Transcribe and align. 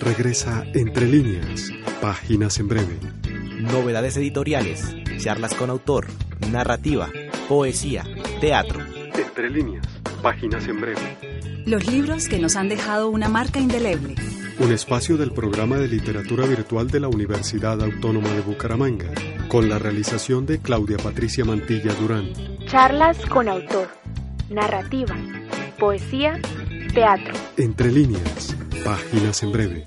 Regresa 0.00 0.64
Entre 0.74 1.06
líneas, 1.06 1.70
páginas 2.00 2.58
en 2.58 2.68
breve. 2.68 2.98
Novedades 3.60 4.16
editoriales, 4.16 4.94
charlas 5.18 5.54
con 5.54 5.70
autor, 5.70 6.06
narrativa, 6.50 7.10
poesía, 7.48 8.04
teatro. 8.40 8.80
Entre 9.16 9.50
líneas, 9.50 9.86
páginas 10.22 10.66
en 10.68 10.80
breve. 10.80 11.64
Los 11.64 11.86
libros 11.86 12.28
que 12.28 12.38
nos 12.38 12.56
han 12.56 12.68
dejado 12.68 13.08
una 13.08 13.28
marca 13.28 13.60
indeleble. 13.60 14.16
Un 14.58 14.72
espacio 14.72 15.16
del 15.16 15.32
programa 15.32 15.78
de 15.78 15.88
literatura 15.88 16.46
virtual 16.46 16.90
de 16.90 17.00
la 17.00 17.08
Universidad 17.08 17.80
Autónoma 17.82 18.30
de 18.30 18.40
Bucaramanga, 18.42 19.10
con 19.48 19.68
la 19.68 19.78
realización 19.78 20.46
de 20.46 20.58
Claudia 20.58 20.98
Patricia 20.98 21.44
Mantilla 21.44 21.94
Durán. 21.94 22.32
Charlas 22.66 23.18
con 23.26 23.48
autor, 23.48 23.88
narrativa, 24.50 25.16
poesía, 25.78 26.40
teatro. 26.92 27.34
Entre 27.56 27.90
líneas, 27.90 28.56
páginas 28.84 29.42
en 29.42 29.52
breve. 29.52 29.84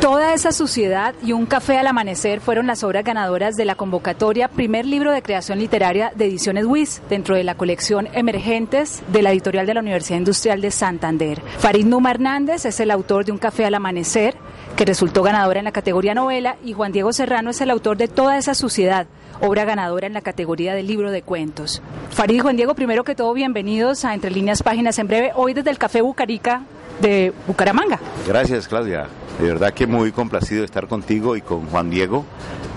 Toda 0.00 0.34
esa 0.34 0.52
suciedad 0.52 1.16
y 1.24 1.32
un 1.32 1.46
café 1.46 1.78
al 1.78 1.88
amanecer 1.88 2.40
fueron 2.40 2.68
las 2.68 2.84
obras 2.84 3.02
ganadoras 3.02 3.56
de 3.56 3.64
la 3.64 3.74
convocatoria 3.74 4.46
Primer 4.46 4.86
Libro 4.86 5.10
de 5.10 5.20
Creación 5.20 5.58
Literaria 5.58 6.12
de 6.14 6.26
Ediciones 6.26 6.64
WIS 6.64 7.02
dentro 7.10 7.34
de 7.34 7.42
la 7.42 7.56
colección 7.56 8.06
Emergentes 8.12 9.02
de 9.08 9.22
la 9.22 9.32
editorial 9.32 9.66
de 9.66 9.74
la 9.74 9.80
Universidad 9.80 10.18
Industrial 10.18 10.60
de 10.60 10.70
Santander. 10.70 11.42
Farid 11.58 11.86
Numa 11.86 12.12
Hernández 12.12 12.66
es 12.66 12.78
el 12.78 12.92
autor 12.92 13.24
de 13.24 13.32
Un 13.32 13.38
café 13.38 13.64
al 13.64 13.74
amanecer 13.74 14.36
que 14.76 14.84
resultó 14.84 15.24
ganadora 15.24 15.58
en 15.58 15.64
la 15.64 15.72
categoría 15.72 16.14
novela 16.14 16.56
y 16.64 16.72
Juan 16.72 16.92
Diego 16.92 17.12
Serrano 17.12 17.50
es 17.50 17.60
el 17.60 17.70
autor 17.70 17.96
de 17.96 18.06
Toda 18.06 18.38
esa 18.38 18.54
suciedad, 18.54 19.08
obra 19.40 19.64
ganadora 19.64 20.06
en 20.06 20.12
la 20.12 20.20
categoría 20.20 20.74
de 20.74 20.84
libro 20.84 21.10
de 21.10 21.22
cuentos. 21.22 21.82
Farid 22.10 22.42
Juan 22.42 22.56
Diego, 22.56 22.76
primero 22.76 23.02
que 23.02 23.16
todo, 23.16 23.34
bienvenidos 23.34 24.04
a 24.04 24.14
Entre 24.14 24.30
Líneas 24.30 24.62
Páginas 24.62 25.00
en 25.00 25.08
breve, 25.08 25.32
hoy 25.34 25.52
desde 25.52 25.70
el 25.70 25.78
Café 25.78 26.00
Bucarica 26.00 26.62
de 27.00 27.32
Bucaramanga. 27.46 27.98
Gracias, 28.26 28.68
Claudia. 28.68 29.06
De 29.38 29.48
verdad 29.48 29.74
que 29.74 29.86
muy 29.86 30.12
complacido 30.12 30.60
de 30.60 30.66
estar 30.66 30.86
contigo 30.88 31.36
y 31.36 31.42
con 31.42 31.66
Juan 31.66 31.90
Diego, 31.90 32.24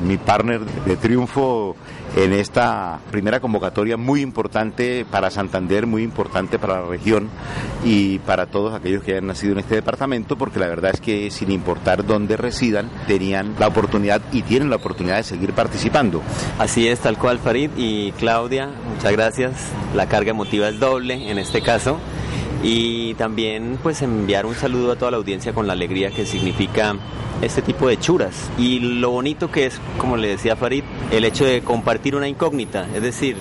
mi 0.05 0.17
partner 0.17 0.59
de 0.61 0.97
triunfo 0.97 1.75
en 2.17 2.33
esta 2.33 2.99
primera 3.11 3.39
convocatoria 3.39 3.95
muy 3.95 4.21
importante 4.21 5.05
para 5.09 5.29
Santander, 5.29 5.85
muy 5.85 6.03
importante 6.03 6.59
para 6.59 6.81
la 6.81 6.87
región 6.87 7.29
y 7.85 8.19
para 8.19 8.47
todos 8.47 8.73
aquellos 8.73 9.03
que 9.03 9.11
hayan 9.11 9.27
nacido 9.27 9.53
en 9.53 9.59
este 9.59 9.75
departamento, 9.75 10.37
porque 10.37 10.59
la 10.59 10.67
verdad 10.67 10.91
es 10.93 11.01
que 11.01 11.31
sin 11.31 11.51
importar 11.51 12.05
dónde 12.05 12.35
residan, 12.35 12.89
tenían 13.07 13.55
la 13.57 13.67
oportunidad 13.67 14.21
y 14.33 14.41
tienen 14.41 14.69
la 14.69 14.77
oportunidad 14.77 15.17
de 15.17 15.23
seguir 15.23 15.53
participando. 15.53 16.21
Así 16.57 16.87
es, 16.87 16.99
tal 16.99 17.17
cual 17.17 17.39
Farid 17.39 17.69
y 17.77 18.11
Claudia, 18.13 18.69
muchas 18.93 19.11
gracias. 19.13 19.53
La 19.95 20.07
carga 20.07 20.31
emotiva 20.31 20.67
es 20.67 20.79
doble 20.79 21.31
en 21.31 21.37
este 21.37 21.61
caso 21.61 21.99
y 22.61 23.13
también 23.15 23.79
pues 23.81 24.01
enviar 24.01 24.45
un 24.45 24.55
saludo 24.55 24.91
a 24.91 24.95
toda 24.95 25.11
la 25.11 25.17
audiencia 25.17 25.53
con 25.53 25.67
la 25.67 25.73
alegría 25.73 26.11
que 26.11 26.25
significa 26.25 26.95
este 27.41 27.61
tipo 27.61 27.87
de 27.87 27.97
churas 27.97 28.49
y 28.57 28.79
lo 28.79 29.11
bonito 29.11 29.49
que 29.49 29.65
es, 29.65 29.79
como 29.97 30.17
le 30.17 30.27
decía 30.27 30.55
Farid, 30.55 30.83
el 31.11 31.23
hecho 31.23 31.45
de 31.45 31.61
compartir 31.61 32.15
una 32.15 32.27
incógnita, 32.27 32.85
es 32.93 33.01
decir, 33.01 33.37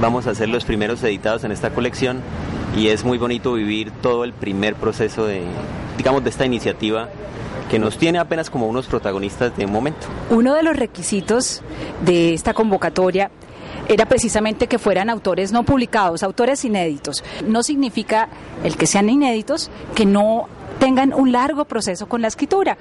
vamos 0.00 0.26
a 0.26 0.34
ser 0.34 0.48
los 0.48 0.64
primeros 0.64 1.02
editados 1.02 1.44
en 1.44 1.52
esta 1.52 1.70
colección 1.70 2.22
y 2.76 2.88
es 2.88 3.04
muy 3.04 3.18
bonito 3.18 3.52
vivir 3.52 3.90
todo 4.02 4.24
el 4.24 4.32
primer 4.32 4.76
proceso 4.76 5.26
de, 5.26 5.42
digamos, 5.96 6.24
de 6.24 6.30
esta 6.30 6.46
iniciativa 6.46 7.08
que 7.70 7.78
nos 7.78 7.98
tiene 7.98 8.18
apenas 8.18 8.48
como 8.48 8.66
unos 8.66 8.86
protagonistas 8.86 9.54
de 9.56 9.66
momento. 9.66 10.06
Uno 10.30 10.54
de 10.54 10.62
los 10.62 10.76
requisitos 10.76 11.62
de 12.04 12.32
esta 12.32 12.54
convocatoria 12.54 13.30
era 13.88 14.06
precisamente 14.06 14.66
que 14.66 14.78
fueran 14.78 15.10
autores 15.10 15.52
no 15.52 15.64
publicados, 15.64 16.22
autores 16.22 16.64
inéditos. 16.64 17.24
No 17.46 17.62
significa 17.62 18.28
el 18.62 18.76
que 18.76 18.86
sean 18.86 19.08
inéditos 19.08 19.70
que 19.94 20.06
no 20.06 20.48
tengan 20.78 21.12
un 21.12 21.32
largo 21.32 21.64
proceso 21.64 22.08
con 22.08 22.22
la 22.22 22.28
escritura 22.28 22.78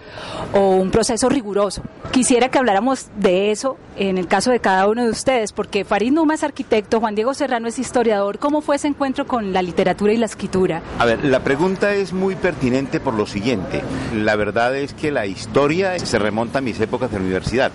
o 0.54 0.72
un 0.72 0.92
proceso 0.92 1.30
riguroso. 1.30 1.82
Quisiera 2.12 2.50
que 2.50 2.60
habláramos 2.60 3.08
de 3.18 3.52
eso 3.52 3.78
en 3.98 4.18
el 4.18 4.28
caso 4.28 4.52
de 4.52 4.60
cada 4.60 4.88
uno 4.88 5.04
de 5.04 5.10
ustedes, 5.10 5.52
porque 5.52 5.84
Farid 5.84 6.12
Numa 6.12 6.36
es 6.36 6.44
arquitecto, 6.44 7.00
Juan 7.00 7.16
Diego 7.16 7.34
Serrano 7.34 7.68
es 7.68 7.80
historiador. 7.80 8.38
¿Cómo 8.38 8.62
fue 8.62 8.76
ese 8.76 8.88
encuentro 8.88 9.26
con 9.26 9.52
la 9.54 9.62
literatura 9.62 10.14
y 10.14 10.18
la 10.18 10.28
escritura? 10.28 10.82
A 11.00 11.06
ver, 11.06 11.26
la 11.26 11.44
pregunta 11.44 11.94
es 11.94 12.14
muy 12.14 12.36
pertinente 12.36 13.00
por 13.00 13.16
lo 13.16 13.26
siguiente. 13.26 13.82
La 14.14 14.36
verdad 14.36 14.76
es 14.76 14.94
que 14.94 15.12
la 15.12 15.26
historia 15.26 15.98
se 15.98 16.20
remonta 16.20 16.60
a 16.60 16.62
mis 16.62 16.80
épocas 16.80 17.10
de 17.12 17.18
universidad 17.18 17.72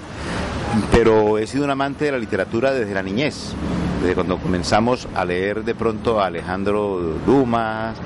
pero 0.91 1.39
he 1.39 1.47
sido 1.47 1.65
un 1.65 1.71
amante 1.71 2.07
de 2.07 2.13
la 2.13 2.19
literatura 2.19 2.73
desde 2.73 2.95
la 2.95 3.03
niñez, 3.03 3.53
desde 4.01 4.15
cuando 4.15 4.39
comenzamos 4.39 5.09
a 5.15 5.25
leer 5.25 5.65
de 5.65 5.75
pronto 5.75 6.21
a 6.21 6.27
Alejandro 6.27 7.19
Dumas 7.27 7.97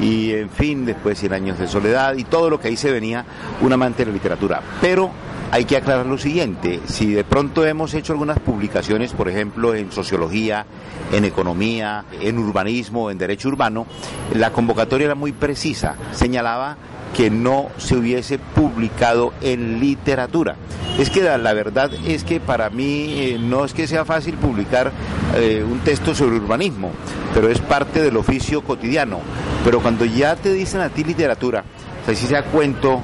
y 0.00 0.32
en 0.32 0.50
fin, 0.50 0.84
después 0.84 1.18
Cien 1.18 1.32
años 1.32 1.58
de 1.58 1.68
soledad 1.68 2.16
y 2.16 2.24
todo 2.24 2.50
lo 2.50 2.58
que 2.58 2.68
ahí 2.68 2.76
se 2.76 2.90
venía, 2.90 3.24
un 3.60 3.72
amante 3.72 4.04
de 4.04 4.10
la 4.10 4.14
literatura. 4.14 4.60
Pero 4.80 5.10
hay 5.50 5.66
que 5.66 5.76
aclarar 5.76 6.06
lo 6.06 6.16
siguiente, 6.16 6.80
si 6.86 7.12
de 7.12 7.24
pronto 7.24 7.66
hemos 7.66 7.92
hecho 7.92 8.14
algunas 8.14 8.38
publicaciones, 8.38 9.12
por 9.12 9.28
ejemplo, 9.28 9.74
en 9.74 9.92
sociología, 9.92 10.64
en 11.12 11.26
economía, 11.26 12.06
en 12.20 12.38
urbanismo, 12.38 13.10
en 13.10 13.18
derecho 13.18 13.48
urbano, 13.48 13.86
la 14.32 14.50
convocatoria 14.50 15.04
era 15.06 15.14
muy 15.14 15.32
precisa, 15.32 15.96
señalaba 16.12 16.78
que 17.16 17.30
no 17.30 17.68
se 17.78 17.96
hubiese 17.96 18.38
publicado 18.38 19.32
en 19.40 19.80
literatura. 19.80 20.56
Es 20.98 21.10
que 21.10 21.22
la, 21.22 21.52
verdad 21.52 21.90
es 22.06 22.24
que 22.24 22.40
para 22.40 22.70
mí 22.70 23.14
eh, 23.16 23.38
no 23.40 23.64
es 23.64 23.72
que 23.72 23.86
sea 23.86 24.04
fácil 24.04 24.34
publicar 24.34 24.92
eh, 25.36 25.64
un 25.66 25.80
texto 25.80 26.14
sobre 26.14 26.36
urbanismo, 26.36 26.90
pero 27.34 27.48
es 27.48 27.60
parte 27.60 28.02
del 28.02 28.16
oficio 28.16 28.62
cotidiano. 28.62 29.20
Pero 29.64 29.80
cuando 29.80 30.04
ya 30.04 30.36
te 30.36 30.52
dicen 30.52 30.80
a 30.80 30.90
ti 30.90 31.04
literatura, 31.04 31.64
o 32.02 32.06
sea, 32.06 32.14
si 32.14 32.26
sea 32.26 32.44
cuento, 32.44 33.02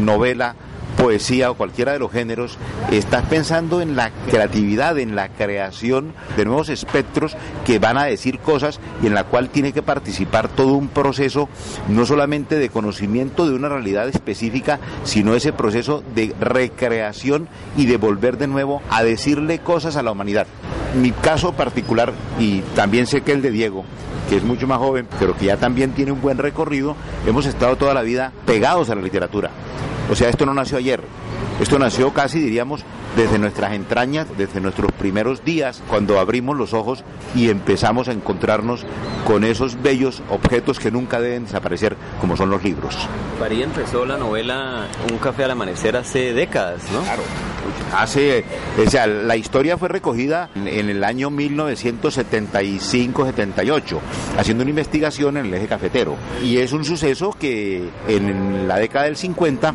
novela, 0.00 0.54
poesía 1.04 1.50
o 1.50 1.54
cualquiera 1.54 1.92
de 1.92 1.98
los 1.98 2.10
géneros, 2.10 2.56
estás 2.90 3.26
pensando 3.26 3.82
en 3.82 3.94
la 3.94 4.10
creatividad, 4.30 4.98
en 4.98 5.14
la 5.14 5.28
creación 5.28 6.14
de 6.34 6.46
nuevos 6.46 6.70
espectros 6.70 7.36
que 7.66 7.78
van 7.78 7.98
a 7.98 8.04
decir 8.04 8.38
cosas 8.38 8.80
y 9.02 9.08
en 9.08 9.12
la 9.12 9.24
cual 9.24 9.50
tiene 9.50 9.74
que 9.74 9.82
participar 9.82 10.48
todo 10.48 10.72
un 10.72 10.88
proceso, 10.88 11.50
no 11.88 12.06
solamente 12.06 12.56
de 12.58 12.70
conocimiento 12.70 13.46
de 13.46 13.54
una 13.54 13.68
realidad 13.68 14.08
específica, 14.08 14.80
sino 15.02 15.34
ese 15.34 15.52
proceso 15.52 16.02
de 16.14 16.34
recreación 16.40 17.48
y 17.76 17.84
de 17.84 17.98
volver 17.98 18.38
de 18.38 18.46
nuevo 18.46 18.80
a 18.88 19.02
decirle 19.02 19.58
cosas 19.58 19.96
a 19.96 20.02
la 20.02 20.10
humanidad. 20.10 20.46
Mi 20.98 21.10
caso 21.10 21.52
particular, 21.52 22.14
y 22.38 22.60
también 22.74 23.06
sé 23.06 23.20
que 23.20 23.32
el 23.32 23.42
de 23.42 23.50
Diego, 23.50 23.84
que 24.30 24.38
es 24.38 24.42
mucho 24.42 24.66
más 24.66 24.78
joven, 24.78 25.06
pero 25.18 25.36
que 25.36 25.44
ya 25.44 25.58
también 25.58 25.92
tiene 25.92 26.12
un 26.12 26.22
buen 26.22 26.38
recorrido, 26.38 26.96
hemos 27.26 27.44
estado 27.44 27.76
toda 27.76 27.92
la 27.92 28.00
vida 28.00 28.32
pegados 28.46 28.88
a 28.88 28.94
la 28.94 29.02
literatura. 29.02 29.50
O 30.10 30.14
sea, 30.14 30.28
esto 30.28 30.46
no 30.46 30.54
nació 30.54 30.78
ayer, 30.78 31.02
esto 31.60 31.78
nació 31.78 32.12
casi, 32.12 32.40
diríamos, 32.40 32.84
desde 33.16 33.38
nuestras 33.38 33.72
entrañas, 33.72 34.26
desde 34.36 34.60
nuestros 34.60 34.90
primeros 34.92 35.44
días, 35.44 35.82
cuando 35.88 36.18
abrimos 36.18 36.56
los 36.56 36.74
ojos 36.74 37.04
y 37.34 37.48
empezamos 37.48 38.08
a 38.08 38.12
encontrarnos 38.12 38.84
con 39.24 39.44
esos 39.44 39.80
bellos 39.80 40.22
objetos 40.30 40.78
que 40.78 40.90
nunca 40.90 41.20
deben 41.20 41.44
desaparecer, 41.44 41.96
como 42.20 42.36
son 42.36 42.50
los 42.50 42.62
libros. 42.64 42.96
Faría 43.38 43.64
empezó 43.64 44.04
la 44.04 44.16
novela 44.16 44.86
Un 45.10 45.18
café 45.18 45.44
al 45.44 45.52
amanecer 45.52 45.96
hace 45.96 46.32
décadas, 46.32 46.82
¿no? 46.92 47.02
Claro. 47.02 47.22
Hace, 47.94 48.44
o 48.84 48.90
sea, 48.90 49.06
la 49.06 49.36
historia 49.36 49.78
fue 49.78 49.88
recogida 49.88 50.50
en 50.54 50.88
el 50.88 51.04
año 51.04 51.30
1975-78, 51.30 53.98
haciendo 54.38 54.62
una 54.62 54.70
investigación 54.70 55.36
en 55.36 55.46
el 55.46 55.54
eje 55.54 55.68
cafetero. 55.68 56.16
Y 56.42 56.56
es 56.58 56.72
un 56.72 56.84
suceso 56.84 57.30
que 57.38 57.88
en 58.08 58.66
la 58.66 58.78
década 58.78 59.04
del 59.06 59.16
50, 59.16 59.72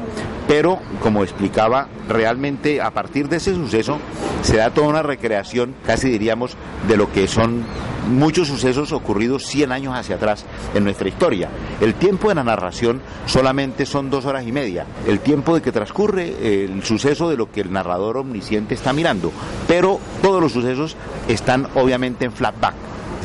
pero 0.47 0.79
como 1.01 1.23
explicaba, 1.23 1.87
realmente 2.07 2.81
a 2.81 2.91
partir 2.91 3.29
de 3.29 3.37
ese 3.37 3.53
suceso 3.53 3.99
se 4.41 4.57
da 4.57 4.71
toda 4.71 4.87
una 4.87 5.03
recreación, 5.03 5.75
casi 5.85 6.09
diríamos, 6.09 6.57
de 6.87 6.97
lo 6.97 7.11
que 7.11 7.27
son 7.27 7.65
muchos 8.09 8.47
sucesos 8.47 8.91
ocurridos 8.91 9.45
100 9.45 9.71
años 9.71 9.95
hacia 9.95 10.15
atrás 10.15 10.45
en 10.73 10.83
nuestra 10.83 11.07
historia. 11.07 11.49
El 11.79 11.93
tiempo 11.93 12.29
de 12.29 12.35
la 12.35 12.43
narración 12.43 13.01
solamente 13.25 13.85
son 13.85 14.09
dos 14.09 14.25
horas 14.25 14.45
y 14.47 14.51
media, 14.51 14.85
el 15.07 15.19
tiempo 15.19 15.55
de 15.55 15.61
que 15.61 15.71
transcurre 15.71 16.63
el 16.63 16.83
suceso 16.83 17.29
de 17.29 17.37
lo 17.37 17.51
que 17.51 17.61
el 17.61 17.71
narrador 17.79 18.17
omnisciente 18.17 18.73
está 18.73 18.91
mirando, 18.91 19.31
pero 19.67 19.99
todos 20.21 20.41
los 20.41 20.51
sucesos 20.51 20.97
están 21.27 21.67
obviamente 21.75 22.25
en 22.25 22.31
flatback, 22.33 22.75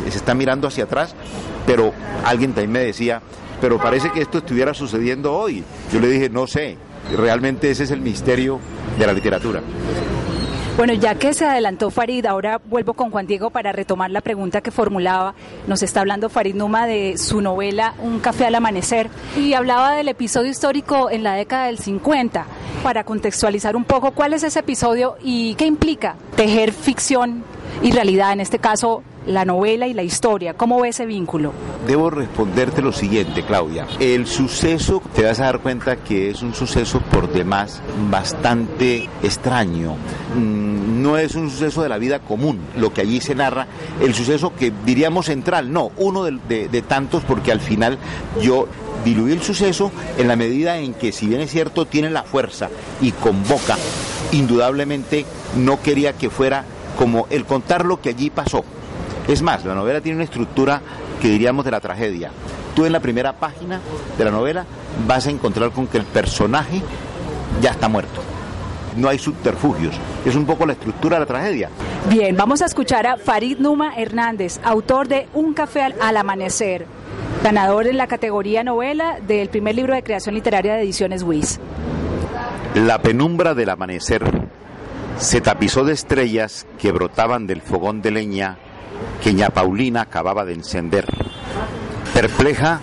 se 0.09 0.17
está 0.17 0.35
mirando 0.35 0.69
hacia 0.69 0.85
atrás, 0.85 1.15
pero 1.67 1.93
alguien 2.25 2.53
también 2.53 2.73
me 2.73 2.79
decía, 2.81 3.21
pero 3.61 3.79
parece 3.79 4.11
que 4.11 4.21
esto 4.21 4.39
estuviera 4.39 4.75
sucediendo 4.75 5.33
hoy. 5.35 5.65
Yo 5.93 5.99
le 5.99 6.09
dije, 6.09 6.31
no 6.31 6.47
sé, 6.47 6.77
realmente 7.17 7.71
ese 7.71 7.85
es 7.85 7.91
el 7.91 8.01
misterio 8.01 8.61
de 8.99 9.07
la 9.07 9.13
literatura. 9.13 9.61
Bueno, 10.77 10.93
ya 10.93 11.15
que 11.15 11.33
se 11.35 11.45
adelantó 11.45 11.93
Farid, 11.93 12.27
ahora 12.27 12.61
vuelvo 12.65 12.95
con 12.95 13.13
Juan 13.13 13.29
Diego 13.29 13.51
para 13.51 13.71
retomar 13.71 14.11
la 14.11 14.21
pregunta 14.21 14.61
que 14.61 14.73
formulaba. 14.73 15.35
Nos 15.69 15.85
está 15.85 16.01
hablando 16.01 16.29
Farid 16.29 16.57
Numa 16.57 16.89
de 16.89 17.17
su 17.17 17.41
novela 17.41 17.95
Un 18.01 18.19
café 18.19 18.47
al 18.47 18.57
amanecer 18.57 19.09
y 19.37 19.53
hablaba 19.53 19.95
del 19.95 20.09
episodio 20.09 20.51
histórico 20.51 21.11
en 21.11 21.23
la 21.23 21.35
década 21.35 21.67
del 21.67 21.79
50. 21.79 22.45
Para 22.83 23.05
contextualizar 23.05 23.77
un 23.77 23.85
poco, 23.85 24.11
¿cuál 24.11 24.35
es 24.35 24.43
ese 24.43 24.59
episodio 24.59 25.17
y 25.23 25.55
qué 25.55 25.65
implica 25.65 26.17
tejer 26.35 26.73
ficción 26.73 27.45
y 27.83 27.93
realidad, 27.93 28.33
en 28.33 28.41
este 28.41 28.59
caso 28.59 29.03
la 29.27 29.45
novela 29.45 29.87
y 29.87 29.95
la 29.95 30.03
historia. 30.03 30.55
¿Cómo 30.55 30.81
ve 30.81 30.91
ese 30.91 31.07
vínculo? 31.07 31.53
Debo 31.87 32.11
responderte 32.11 32.83
lo 32.83 32.93
siguiente, 32.93 33.45
Claudia. 33.45 33.87
El 34.01 34.27
suceso, 34.27 35.03
te 35.15 35.25
vas 35.25 35.41
a 35.41 35.45
dar 35.45 35.61
cuenta 35.61 35.97
que 35.97 36.31
es 36.31 36.43
un 36.43 36.55
suceso 36.55 37.01
por 37.01 37.33
demás 37.33 37.81
bastante 38.11 39.09
extraño. 39.23 39.97
Mm, 40.37 41.03
no 41.03 41.17
es 41.17 41.35
un 41.35 41.51
suceso 41.51 41.83
de 41.83 41.89
la 41.89 41.99
vida 41.99 42.21
común, 42.21 42.61
lo 42.77 42.93
que 42.93 43.01
allí 43.01 43.21
se 43.21 43.35
narra, 43.35 43.67
el 44.01 44.15
suceso 44.15 44.55
que 44.55 44.73
diríamos 44.85 45.27
central, 45.27 45.73
no, 45.73 45.91
uno 45.97 46.25
de, 46.25 46.69
de 46.69 46.83
tantos, 46.83 47.23
porque 47.25 47.53
al 47.53 47.61
final 47.61 47.99
yo 48.41 48.69
diluí 49.05 49.33
el 49.33 49.43
suceso 49.43 49.93
en 50.19 50.29
la 50.29 50.37
medida 50.37 50.79
en 50.79 50.95
que, 50.95 51.13
si 51.13 51.27
bien 51.27 51.41
es 51.41 51.51
cierto, 51.51 51.87
tiene 51.87 52.11
la 52.11 52.23
fuerza 52.23 52.71
y 53.01 53.13
convoca, 53.13 53.77
indudablemente 54.33 55.27
no 55.57 55.81
quería 55.83 56.15
que 56.15 56.31
fuera 56.31 56.65
como 56.97 57.27
el 57.31 57.45
contar 57.45 57.85
lo 57.85 58.01
que 58.01 58.11
allí 58.11 58.31
pasó. 58.31 58.65
Es 59.29 59.43
más, 59.43 59.65
la 59.65 59.75
novela 59.75 60.01
tiene 60.01 60.17
una 60.17 60.25
estructura 60.25 60.81
que 61.21 61.29
diríamos 61.29 61.65
de 61.65 61.71
la 61.71 61.81
tragedia. 61.81 62.31
Tú 62.75 62.85
en 62.85 62.93
la 62.93 63.01
primera 63.01 63.33
página 63.35 63.81
de 64.19 64.25
la 64.25 64.31
novela 64.31 64.67
vas 65.07 65.27
a 65.27 65.31
encontrar 65.31 65.71
con 65.71 65.87
que 65.87 65.99
el 65.99 66.05
personaje 66.05 66.83
ya 67.63 67.71
está 67.71 67.89
muerto. 67.89 68.21
No 68.97 69.09
hay 69.09 69.19
subterfugios. 69.19 69.95
Es 70.25 70.37
un 70.37 70.45
poco 70.45 70.67
la 70.67 70.75
estructura 70.75 71.17
de 71.17 71.21
la 71.21 71.27
tragedia. 71.27 71.71
Bien, 72.11 72.37
vamos 72.37 72.63
a 72.63 72.67
escuchar 72.67 73.07
a 73.07 73.17
Farid 73.17 73.59
Numa 73.59 73.95
Hernández, 73.97 74.61
autor 74.63 75.09
de 75.09 75.29
Un 75.33 75.55
café 75.55 75.83
al, 75.83 76.17
amanecer, 76.17 76.87
ganador 77.43 77.87
en 77.87 77.97
la 77.97 78.07
categoría 78.07 78.63
novela 78.63 79.19
del 79.27 79.49
primer 79.49 79.75
libro 79.75 79.95
de 79.95 80.03
creación 80.03 80.35
literaria 80.35 80.75
de 80.75 80.83
ediciones 80.83 81.23
WIS. 81.23 81.59
La 82.75 83.01
penumbra 83.01 83.55
del 83.55 83.71
amanecer 83.71 84.44
se 85.19 85.41
tapizó 85.41 85.85
de 85.85 85.93
estrellas 85.93 86.67
que 86.79 86.93
brotaban 86.93 87.47
del 87.47 87.63
fogón 87.63 88.03
de 88.03 88.11
leña 88.11 88.59
que 89.23 89.33
ña 89.33 89.51
Paulina 89.51 90.03
acababa 90.03 90.45
de 90.45 90.55
encender. 90.55 91.07
Perpleja 92.13 92.81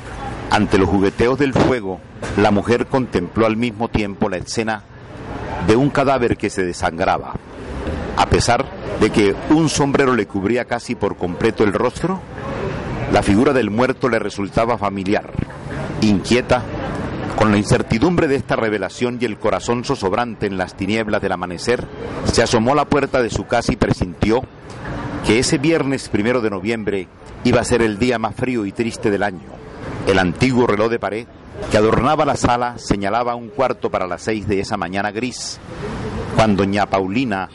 ante 0.50 0.78
los 0.78 0.89
jugueteos 0.89 1.38
del 1.39 1.54
fuego, 1.54 2.00
la 2.38 2.51
mujer 2.51 2.88
contempló 2.88 3.45
al 3.45 3.57
mismo 3.57 3.88
tiempo 3.88 4.30
la 4.30 4.38
escena 4.38 4.83
de 5.68 5.75
un 5.75 5.89
cadáver 5.89 6.38
que 6.38 6.50
se 6.50 6.63
desangraba. 6.66 7.33
A 8.18 8.25
pesar 8.28 8.66
de 9.00 9.10
que 9.10 9.36
un 9.50 9.69
sombrero 9.69 10.16
le 10.16 10.28
cubría 10.28 10.66
casi 10.66 10.95
por 10.95 11.16
completo 11.16 11.63
el 11.63 11.74
rostro, 11.74 12.19
la 13.12 13.24
figura 13.24 13.54
del 13.54 13.69
muerto 13.69 14.10
le 14.10 14.19
resultaba 14.19 14.78
familiar. 14.78 15.31
Inquieta, 16.01 16.63
con 17.36 17.51
la 17.51 17.57
incertidumbre 17.57 18.28
de 18.28 18.36
esta 18.36 18.56
revelación 18.56 19.18
y 19.19 19.25
el 19.25 19.38
corazón 19.38 19.83
zozobrante 19.83 20.45
en 20.45 20.57
las 20.57 20.75
tinieblas 20.75 21.22
del 21.22 21.31
amanecer, 21.31 21.88
se 22.25 22.44
asomó 22.44 22.74
a 22.74 22.75
la 22.75 22.86
puerta 22.86 23.22
de 23.22 23.30
su 23.30 23.45
casa 23.45 23.74
y 23.74 23.78
presintió 23.78 24.42
que 25.25 25.39
ese 25.39 25.57
viernes 25.57 26.10
primero 26.10 26.42
de 26.42 26.50
noviembre 26.50 27.07
iba 27.44 27.62
a 27.62 27.66
ser 27.66 27.81
el 27.81 27.98
día 27.98 28.19
más 28.19 28.36
frío 28.36 28.66
y 28.66 28.72
triste 28.72 29.10
del 29.10 29.24
año. 29.24 29.50
El 30.07 30.19
antiguo 30.19 30.68
reloj 30.68 30.89
de 30.89 31.00
pared 31.00 31.28
que 31.69 31.78
adornaba 31.78 32.25
la 32.25 32.36
sala 32.36 32.78
señalaba 32.78 33.36
un 33.36 33.50
cuarto 33.50 33.89
para 33.89 34.07
las 34.07 34.24
seis 34.24 34.48
de 34.48 34.60
esa 34.60 34.78
mañana 34.78 35.12
gris, 35.12 35.60
cuando 36.36 36.63
doña 36.63 36.88
Paulina 36.88 37.50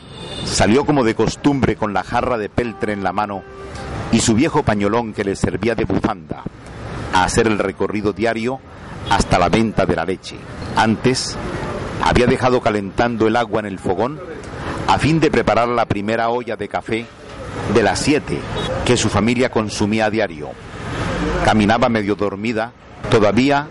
salió 0.44 0.84
como 0.84 1.02
de 1.02 1.14
costumbre 1.14 1.76
con 1.76 1.92
la 1.92 2.04
jarra 2.04 2.38
de 2.38 2.48
peltre 2.48 2.92
en 2.92 3.02
la 3.02 3.12
mano 3.12 3.42
y 4.12 4.20
su 4.20 4.34
viejo 4.34 4.62
pañolón 4.62 5.12
que 5.12 5.24
le 5.24 5.34
servía 5.34 5.74
de 5.74 5.84
bufanda 5.84 6.44
a 7.12 7.24
hacer 7.24 7.46
el 7.46 7.58
recorrido 7.58 8.12
diario 8.12 8.60
hasta 9.10 9.38
la 9.38 9.48
venta 9.48 9.86
de 9.86 9.96
la 9.96 10.04
leche. 10.04 10.36
Antes 10.76 11.36
había 12.02 12.26
dejado 12.26 12.60
calentando 12.60 13.26
el 13.26 13.36
agua 13.36 13.60
en 13.60 13.66
el 13.66 13.78
fogón 13.78 14.20
a 14.86 14.98
fin 14.98 15.20
de 15.20 15.30
preparar 15.30 15.68
la 15.68 15.86
primera 15.86 16.28
olla 16.28 16.56
de 16.56 16.68
café 16.68 17.06
de 17.74 17.82
las 17.82 17.98
siete 17.98 18.38
que 18.84 18.96
su 18.96 19.08
familia 19.08 19.50
consumía 19.50 20.06
a 20.06 20.10
diario. 20.10 20.50
Caminaba 21.44 21.88
medio 21.88 22.14
dormida, 22.14 22.72
todavía, 23.10 23.66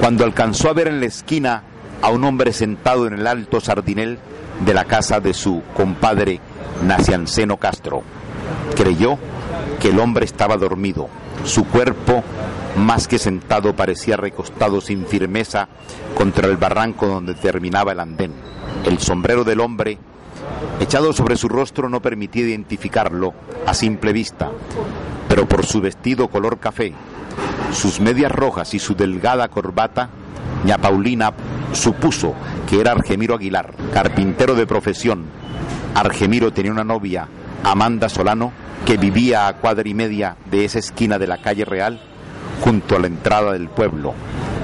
cuando 0.00 0.24
alcanzó 0.24 0.68
a 0.68 0.72
ver 0.72 0.88
en 0.88 1.00
la 1.00 1.06
esquina 1.06 1.62
a 2.00 2.10
un 2.10 2.24
hombre 2.24 2.52
sentado 2.52 3.06
en 3.06 3.14
el 3.14 3.26
alto 3.26 3.60
sardinel 3.60 4.18
de 4.64 4.74
la 4.74 4.84
casa 4.84 5.20
de 5.20 5.34
su 5.34 5.62
compadre 5.74 6.40
Nacianceno 6.84 7.56
Castro. 7.56 8.02
Creyó 8.76 9.18
que 9.80 9.88
el 9.88 9.98
hombre 9.98 10.24
estaba 10.24 10.56
dormido. 10.56 11.08
Su 11.44 11.64
cuerpo, 11.66 12.22
más 12.76 13.08
que 13.08 13.18
sentado, 13.18 13.74
parecía 13.74 14.16
recostado 14.16 14.80
sin 14.80 15.06
firmeza 15.06 15.68
contra 16.14 16.46
el 16.48 16.56
barranco 16.56 17.06
donde 17.06 17.34
terminaba 17.34 17.92
el 17.92 18.00
andén. 18.00 18.32
El 18.84 18.98
sombrero 18.98 19.44
del 19.44 19.60
hombre 19.60 19.98
echado 20.80 21.12
sobre 21.12 21.36
su 21.36 21.48
rostro 21.48 21.88
no 21.88 22.00
permitía 22.00 22.44
identificarlo 22.44 23.34
a 23.66 23.74
simple 23.74 24.12
vista, 24.12 24.50
pero 25.28 25.46
por 25.46 25.66
su 25.66 25.80
vestido 25.80 26.28
color 26.28 26.58
café, 26.58 26.92
sus 27.72 28.00
medias 28.00 28.30
rojas 28.30 28.74
y 28.74 28.78
su 28.78 28.94
delgada 28.94 29.48
corbata, 29.48 30.10
ña 30.64 30.78
Paulina 30.78 31.32
supuso 31.72 32.34
que 32.68 32.80
era 32.80 32.92
Argemiro 32.92 33.34
Aguilar, 33.34 33.74
carpintero 33.92 34.54
de 34.54 34.66
profesión. 34.66 35.24
Argemiro 35.94 36.52
tenía 36.52 36.72
una 36.72 36.84
novia, 36.84 37.28
Amanda 37.64 38.08
Solano, 38.08 38.52
que 38.86 38.96
vivía 38.96 39.46
a 39.46 39.56
cuadra 39.56 39.88
y 39.88 39.94
media 39.94 40.36
de 40.50 40.64
esa 40.64 40.78
esquina 40.78 41.18
de 41.18 41.26
la 41.26 41.38
calle 41.38 41.64
Real, 41.64 42.00
junto 42.62 42.96
a 42.96 43.00
la 43.00 43.06
entrada 43.06 43.52
del 43.52 43.68
pueblo. 43.68 44.14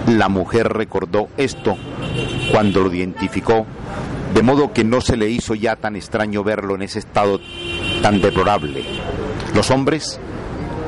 La 0.07 0.29
mujer 0.29 0.69
recordó 0.69 1.29
esto 1.37 1.77
cuando 2.51 2.81
lo 2.83 2.93
identificó 2.93 3.67
de 4.35 4.43
modo 4.43 4.73
que 4.73 4.85
no 4.85 5.01
se 5.01 5.17
le 5.17 5.29
hizo 5.29 5.55
ya 5.55 5.77
tan 5.77 5.97
extraño 5.97 6.45
verlo 6.45 6.75
en 6.75 6.83
ese 6.83 6.99
estado 6.99 7.41
tan 8.03 8.21
deplorable. 8.21 8.85
Los 9.55 9.71
hombres 9.71 10.21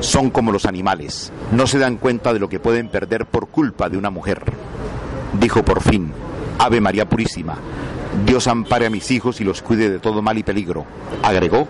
son 0.00 0.30
como 0.30 0.52
los 0.52 0.66
animales, 0.66 1.32
no 1.52 1.66
se 1.66 1.78
dan 1.78 1.96
cuenta 1.96 2.32
de 2.32 2.38
lo 2.38 2.48
que 2.48 2.60
pueden 2.60 2.88
perder 2.88 3.26
por 3.26 3.48
culpa 3.48 3.88
de 3.88 3.98
una 3.98 4.10
mujer. 4.10 4.42
Dijo 5.38 5.64
por 5.64 5.82
fin, 5.82 6.12
Ave 6.58 6.80
María 6.80 7.08
Purísima, 7.08 7.56
Dios 8.26 8.46
ampare 8.46 8.86
a 8.86 8.90
mis 8.90 9.10
hijos 9.10 9.40
y 9.40 9.44
los 9.44 9.62
cuide 9.62 9.88
de 9.88 9.98
todo 9.98 10.22
mal 10.22 10.36
y 10.38 10.42
peligro. 10.42 10.84
Agregó, 11.22 11.68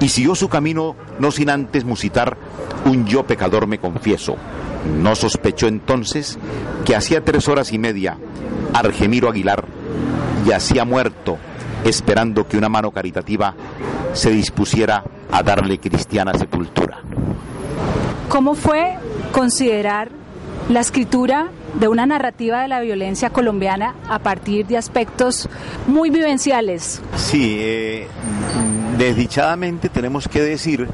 y 0.00 0.08
siguió 0.08 0.34
su 0.34 0.48
camino 0.48 0.96
no 1.18 1.30
sin 1.30 1.50
antes 1.50 1.84
musitar, 1.84 2.36
un 2.84 3.06
yo 3.06 3.26
pecador 3.26 3.66
me 3.66 3.78
confieso. 3.78 4.36
No 5.00 5.14
sospechó 5.14 5.66
entonces 5.66 6.38
que 6.84 6.94
hacía 6.94 7.24
tres 7.24 7.48
horas 7.48 7.72
y 7.72 7.78
media 7.78 8.16
Argemiro 8.72 9.28
Aguilar 9.28 9.64
yacía 10.46 10.84
muerto, 10.84 11.36
esperando 11.84 12.46
que 12.46 12.56
una 12.56 12.68
mano 12.68 12.90
caritativa 12.90 13.54
se 14.12 14.30
dispusiera 14.30 15.04
a 15.30 15.42
darle 15.42 15.78
cristiana 15.78 16.32
sepultura. 16.34 17.02
¿Cómo 18.28 18.54
fue 18.54 18.94
considerar 19.32 20.10
la 20.68 20.80
escritura 20.80 21.48
de 21.74 21.88
una 21.88 22.06
narrativa 22.06 22.62
de 22.62 22.68
la 22.68 22.80
violencia 22.80 23.30
colombiana 23.30 23.94
a 24.08 24.18
partir 24.18 24.66
de 24.66 24.76
aspectos 24.76 25.48
muy 25.86 26.10
vivenciales? 26.10 27.00
Sí, 27.16 27.56
eh, 27.58 28.06
desdichadamente 28.98 29.88
tenemos 29.88 30.28
que 30.28 30.42
decir, 30.42 30.88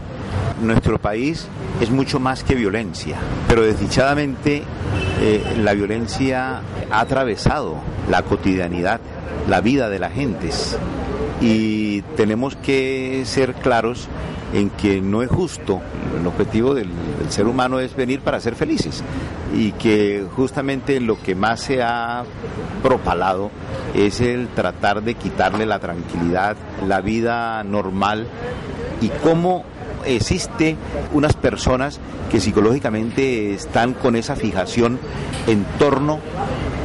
nuestro 0.62 0.98
país 0.98 1.48
es 1.80 1.90
mucho 1.90 2.20
más 2.20 2.44
que 2.44 2.54
violencia, 2.54 3.16
pero 3.48 3.62
desdichadamente 3.62 4.62
eh, 5.20 5.42
la 5.62 5.74
violencia 5.74 6.60
ha 6.90 7.00
atravesado 7.00 7.76
la 8.08 8.22
cotidianidad 8.22 9.00
la 9.48 9.60
vida 9.60 9.88
de 9.88 9.98
las 9.98 10.12
gentes. 10.12 10.78
Y 11.40 12.02
tenemos 12.16 12.56
que 12.56 13.22
ser 13.26 13.54
claros 13.54 14.08
en 14.54 14.70
que 14.70 15.00
no 15.00 15.22
es 15.22 15.30
justo, 15.30 15.80
el 16.18 16.26
objetivo 16.26 16.74
del, 16.74 16.88
ser 17.28 17.46
humano 17.46 17.80
es 17.80 17.96
venir 17.96 18.20
para 18.20 18.38
ser 18.40 18.54
felices 18.54 19.02
y 19.52 19.72
que 19.72 20.24
justamente 20.36 21.00
lo 21.00 21.20
que 21.20 21.34
más 21.34 21.60
se 21.60 21.82
ha 21.82 22.24
propalado 22.82 23.50
es 23.94 24.20
el 24.20 24.48
tratar 24.48 25.02
de 25.02 25.14
quitarle 25.14 25.66
la 25.66 25.80
tranquilidad, 25.80 26.56
la 26.86 27.00
vida 27.00 27.64
normal 27.64 28.28
y 29.00 29.08
cómo 29.08 29.64
existe 30.04 30.76
unas 31.12 31.34
personas 31.34 31.98
que 32.30 32.40
psicológicamente 32.40 33.54
están 33.54 33.94
con 33.94 34.14
esa 34.14 34.36
fijación 34.36 34.98
en 35.46 35.64
torno 35.78 36.20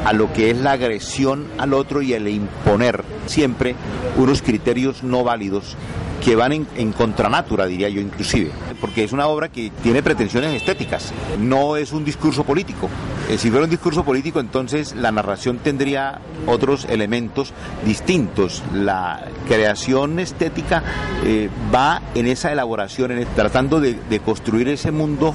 a 0.05 0.13
lo 0.13 0.31
que 0.33 0.51
es 0.51 0.57
la 0.57 0.73
agresión 0.73 1.47
al 1.57 1.73
otro 1.73 2.01
y 2.01 2.13
el 2.13 2.27
imponer 2.27 3.03
siempre 3.25 3.75
unos 4.17 4.41
criterios 4.41 5.03
no 5.03 5.23
válidos 5.23 5.75
que 6.23 6.35
van 6.35 6.51
en, 6.51 6.67
en 6.75 6.91
contranatura, 6.91 7.65
diría 7.65 7.89
yo 7.89 8.01
inclusive, 8.01 8.51
porque 8.81 9.03
es 9.03 9.11
una 9.11 9.27
obra 9.27 9.49
que 9.49 9.71
tiene 9.83 10.03
pretensiones 10.03 10.53
estéticas, 10.53 11.13
no 11.39 11.75
es 11.75 11.91
un 11.91 12.05
discurso 12.05 12.43
político. 12.43 12.89
Eh, 13.29 13.37
si 13.37 13.49
fuera 13.49 13.65
un 13.65 13.69
discurso 13.69 14.03
político, 14.03 14.39
entonces 14.39 14.95
la 14.95 15.11
narración 15.11 15.59
tendría 15.59 16.19
otros 16.47 16.85
elementos 16.85 17.53
distintos. 17.85 18.63
La 18.73 19.25
creación 19.47 20.19
estética 20.19 20.83
eh, 21.23 21.49
va 21.73 22.01
en 22.15 22.27
esa 22.27 22.51
elaboración, 22.51 23.11
tratando 23.35 23.79
de, 23.79 23.95
de 24.09 24.19
construir 24.19 24.67
ese 24.69 24.91
mundo 24.91 25.33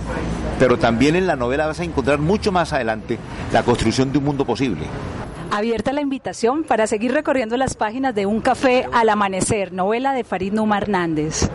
pero 0.58 0.78
también 0.78 1.16
en 1.16 1.26
la 1.26 1.36
novela 1.36 1.66
vas 1.66 1.80
a 1.80 1.84
encontrar 1.84 2.18
mucho 2.18 2.52
más 2.52 2.72
adelante 2.72 3.18
la 3.52 3.62
construcción 3.62 4.12
de 4.12 4.18
un 4.18 4.24
mundo 4.24 4.44
posible. 4.44 4.84
Abierta 5.50 5.92
la 5.92 6.00
invitación 6.00 6.64
para 6.64 6.86
seguir 6.86 7.12
recorriendo 7.12 7.56
las 7.56 7.74
páginas 7.74 8.14
de 8.14 8.26
Un 8.26 8.40
Café 8.40 8.86
al 8.92 9.08
Amanecer, 9.08 9.72
novela 9.72 10.12
de 10.12 10.24
Farid 10.24 10.52
Numa 10.52 10.78
Hernández. 10.78 11.48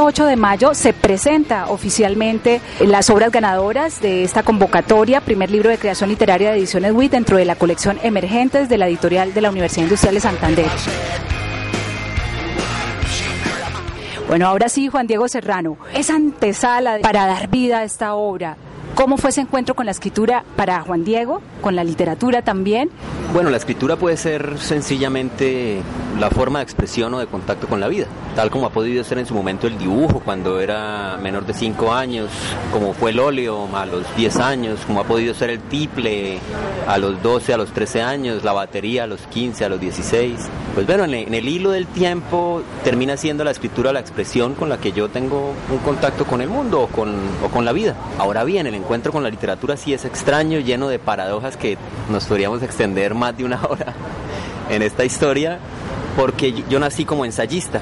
Este 0.00 0.08
8 0.08 0.24
de 0.24 0.36
mayo 0.36 0.72
se 0.72 0.94
presenta 0.94 1.66
oficialmente 1.66 2.62
las 2.80 3.10
obras 3.10 3.30
ganadoras 3.30 4.00
de 4.00 4.24
esta 4.24 4.42
convocatoria, 4.42 5.20
primer 5.20 5.50
libro 5.50 5.68
de 5.68 5.76
creación 5.76 6.08
literaria 6.08 6.50
de 6.50 6.56
Ediciones 6.56 6.92
WIT 6.92 7.12
dentro 7.12 7.36
de 7.36 7.44
la 7.44 7.54
colección 7.54 7.98
Emergentes 8.02 8.70
de 8.70 8.78
la 8.78 8.88
editorial 8.88 9.34
de 9.34 9.42
la 9.42 9.50
Universidad 9.50 9.82
Industrial 9.82 10.14
de 10.14 10.20
Santander. 10.22 10.66
Bueno, 14.26 14.46
ahora 14.46 14.70
sí, 14.70 14.88
Juan 14.88 15.06
Diego 15.06 15.28
Serrano, 15.28 15.76
esa 15.92 16.14
antesala 16.14 17.00
para 17.02 17.26
dar 17.26 17.48
vida 17.48 17.80
a 17.80 17.84
esta 17.84 18.14
obra, 18.14 18.56
¿Cómo 18.94 19.16
fue 19.16 19.30
ese 19.30 19.40
encuentro 19.40 19.74
con 19.74 19.86
la 19.86 19.92
escritura 19.92 20.44
para 20.56 20.82
Juan 20.82 21.04
Diego, 21.04 21.40
con 21.62 21.74
la 21.74 21.84
literatura 21.84 22.42
también? 22.42 22.90
Bueno, 23.32 23.48
la 23.50 23.56
escritura 23.56 23.96
puede 23.96 24.16
ser 24.16 24.58
sencillamente 24.58 25.80
la 26.18 26.30
forma 26.30 26.58
de 26.58 26.64
expresión 26.64 27.14
o 27.14 27.18
de 27.18 27.26
contacto 27.26 27.66
con 27.66 27.80
la 27.80 27.88
vida, 27.88 28.06
tal 28.34 28.50
como 28.50 28.66
ha 28.66 28.70
podido 28.70 29.02
ser 29.04 29.18
en 29.18 29.26
su 29.26 29.34
momento 29.34 29.66
el 29.66 29.78
dibujo 29.78 30.20
cuando 30.22 30.60
era 30.60 31.16
menor 31.22 31.46
de 31.46 31.54
5 31.54 31.92
años, 31.92 32.28
como 32.72 32.92
fue 32.92 33.12
el 33.12 33.20
óleo 33.20 33.68
a 33.74 33.86
los 33.86 34.04
10 34.16 34.36
años, 34.38 34.80
como 34.86 35.00
ha 35.00 35.04
podido 35.04 35.32
ser 35.32 35.50
el 35.50 35.60
tiple 35.60 36.38
a 36.86 36.98
los 36.98 37.22
12, 37.22 37.54
a 37.54 37.56
los 37.56 37.70
13 37.72 38.02
años, 38.02 38.44
la 38.44 38.52
batería 38.52 39.04
a 39.04 39.06
los 39.06 39.20
15, 39.22 39.64
a 39.64 39.68
los 39.68 39.80
16. 39.80 40.40
Pues 40.74 40.86
bueno, 40.86 41.04
en 41.04 41.34
el 41.34 41.48
hilo 41.48 41.70
del 41.70 41.86
tiempo 41.86 42.62
termina 42.84 43.16
siendo 43.16 43.44
la 43.44 43.52
escritura 43.52 43.92
la 43.92 44.00
expresión 44.00 44.54
con 44.54 44.68
la 44.68 44.78
que 44.78 44.92
yo 44.92 45.08
tengo 45.08 45.54
un 45.70 45.78
contacto 45.78 46.24
con 46.24 46.40
el 46.40 46.48
mundo 46.48 46.82
o 46.82 46.86
con, 46.88 47.14
o 47.44 47.48
con 47.48 47.64
la 47.64 47.72
vida. 47.72 47.96
Ahora 48.18 48.44
bien, 48.44 48.66
el 48.66 48.74
encuentro 48.80 49.12
con 49.12 49.22
la 49.22 49.30
literatura 49.30 49.76
sí 49.76 49.94
es 49.94 50.04
extraño, 50.04 50.58
lleno 50.58 50.88
de 50.88 50.98
paradojas 50.98 51.56
que 51.56 51.78
nos 52.10 52.24
podríamos 52.24 52.62
extender 52.62 53.14
más 53.14 53.36
de 53.36 53.44
una 53.44 53.60
hora 53.68 53.94
en 54.68 54.82
esta 54.82 55.04
historia, 55.04 55.58
porque 56.16 56.64
yo 56.68 56.78
nací 56.78 57.04
como 57.04 57.24
ensayista. 57.24 57.80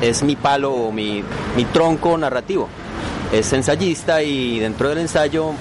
Es 0.00 0.22
mi 0.22 0.36
palo 0.36 0.72
o 0.72 0.92
mi, 0.92 1.22
mi 1.56 1.64
tronco 1.66 2.16
narrativo. 2.16 2.68
Es 3.32 3.52
ensayista 3.52 4.22
y 4.22 4.58
dentro 4.58 4.88
del 4.88 4.98
ensayo 4.98 5.52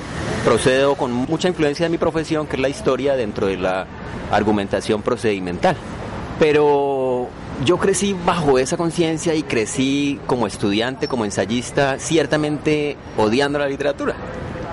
procedo 0.44 0.96
con 0.96 1.12
mucha 1.12 1.48
influencia 1.48 1.86
de 1.86 1.90
mi 1.90 1.98
profesión, 1.98 2.48
que 2.48 2.56
es 2.56 2.62
la 2.62 2.70
historia 2.70 3.16
dentro 3.16 3.48
de 3.48 3.58
la 3.58 3.86
argumentación 4.32 5.02
procedimental. 5.02 5.76
Pero 6.40 7.09
yo 7.66 7.78
crecí 7.78 8.16
bajo 8.26 8.58
esa 8.58 8.78
conciencia 8.78 9.36
y 9.36 9.44
crecí 9.44 10.20
como 10.28 10.48
estudiante, 10.48 11.08
como 11.08 11.26
ensayista, 11.26 12.00
ciertamente 12.00 12.96
odiando 13.18 13.60
la 13.60 13.68
literatura 13.68 14.16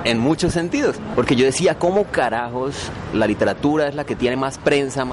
en 0.05 0.19
muchos 0.19 0.53
sentidos, 0.53 0.97
porque 1.17 1.35
yo 1.35 1.45
decía, 1.45 1.79
¿cómo 1.79 2.05
carajos 2.05 2.77
la 3.13 3.27
literatura 3.27 3.89
es 3.89 3.95
la 3.97 4.05
que 4.05 4.15
tiene 4.15 4.37
más 4.37 4.57
prensa 4.59 5.05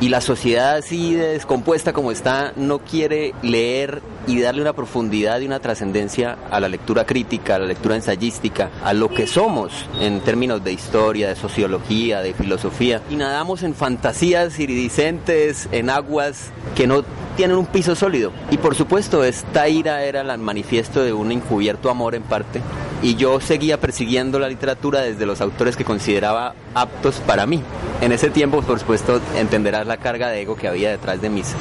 y 0.00 0.08
la 0.08 0.20
sociedad 0.20 0.76
así 0.76 1.14
descompuesta 1.14 1.92
como 1.92 2.10
está 2.10 2.52
no 2.56 2.80
quiere 2.80 3.34
leer 3.42 4.02
y 4.26 4.40
darle 4.40 4.62
una 4.62 4.72
profundidad 4.72 5.40
y 5.40 5.46
una 5.46 5.60
trascendencia 5.60 6.36
a 6.50 6.60
la 6.60 6.68
lectura 6.68 7.04
crítica, 7.04 7.56
a 7.56 7.58
la 7.58 7.66
lectura 7.66 7.96
ensayística, 7.96 8.70
a 8.82 8.92
lo 8.92 9.08
que 9.08 9.26
somos 9.26 9.86
en 10.00 10.20
términos 10.20 10.64
de 10.64 10.72
historia, 10.72 11.28
de 11.28 11.36
sociología, 11.36 12.20
de 12.20 12.34
filosofía. 12.34 13.02
Y 13.10 13.16
nadamos 13.16 13.62
en 13.62 13.74
fantasías 13.74 14.58
iridiscentes, 14.58 15.68
en 15.72 15.90
aguas 15.90 16.50
que 16.74 16.86
no 16.86 17.04
tienen 17.36 17.56
un 17.56 17.66
piso 17.66 17.94
sólido. 17.94 18.32
Y 18.50 18.58
por 18.58 18.74
supuesto, 18.74 19.24
esta 19.24 19.68
ira 19.68 20.04
era 20.04 20.20
el 20.20 20.38
manifiesto 20.38 21.02
de 21.02 21.12
un 21.12 21.32
encubierto 21.32 21.90
amor 21.90 22.14
en 22.14 22.22
parte. 22.22 22.60
Y 23.04 23.16
yo 23.16 23.38
seguía 23.38 23.78
persiguiendo 23.78 24.38
la 24.38 24.48
literatura 24.48 25.02
desde 25.02 25.26
los 25.26 25.42
autores 25.42 25.76
que 25.76 25.84
consideraba 25.84 26.54
aptos 26.74 27.16
para 27.26 27.44
mí. 27.44 27.60
En 28.00 28.12
ese 28.12 28.30
tiempo, 28.30 28.62
por 28.62 28.78
supuesto, 28.78 29.20
entenderás 29.36 29.86
la 29.86 29.98
carga 29.98 30.30
de 30.30 30.40
ego 30.40 30.56
que 30.56 30.68
había 30.68 30.88
detrás 30.90 31.20
de 31.20 31.28
mis 31.28 31.54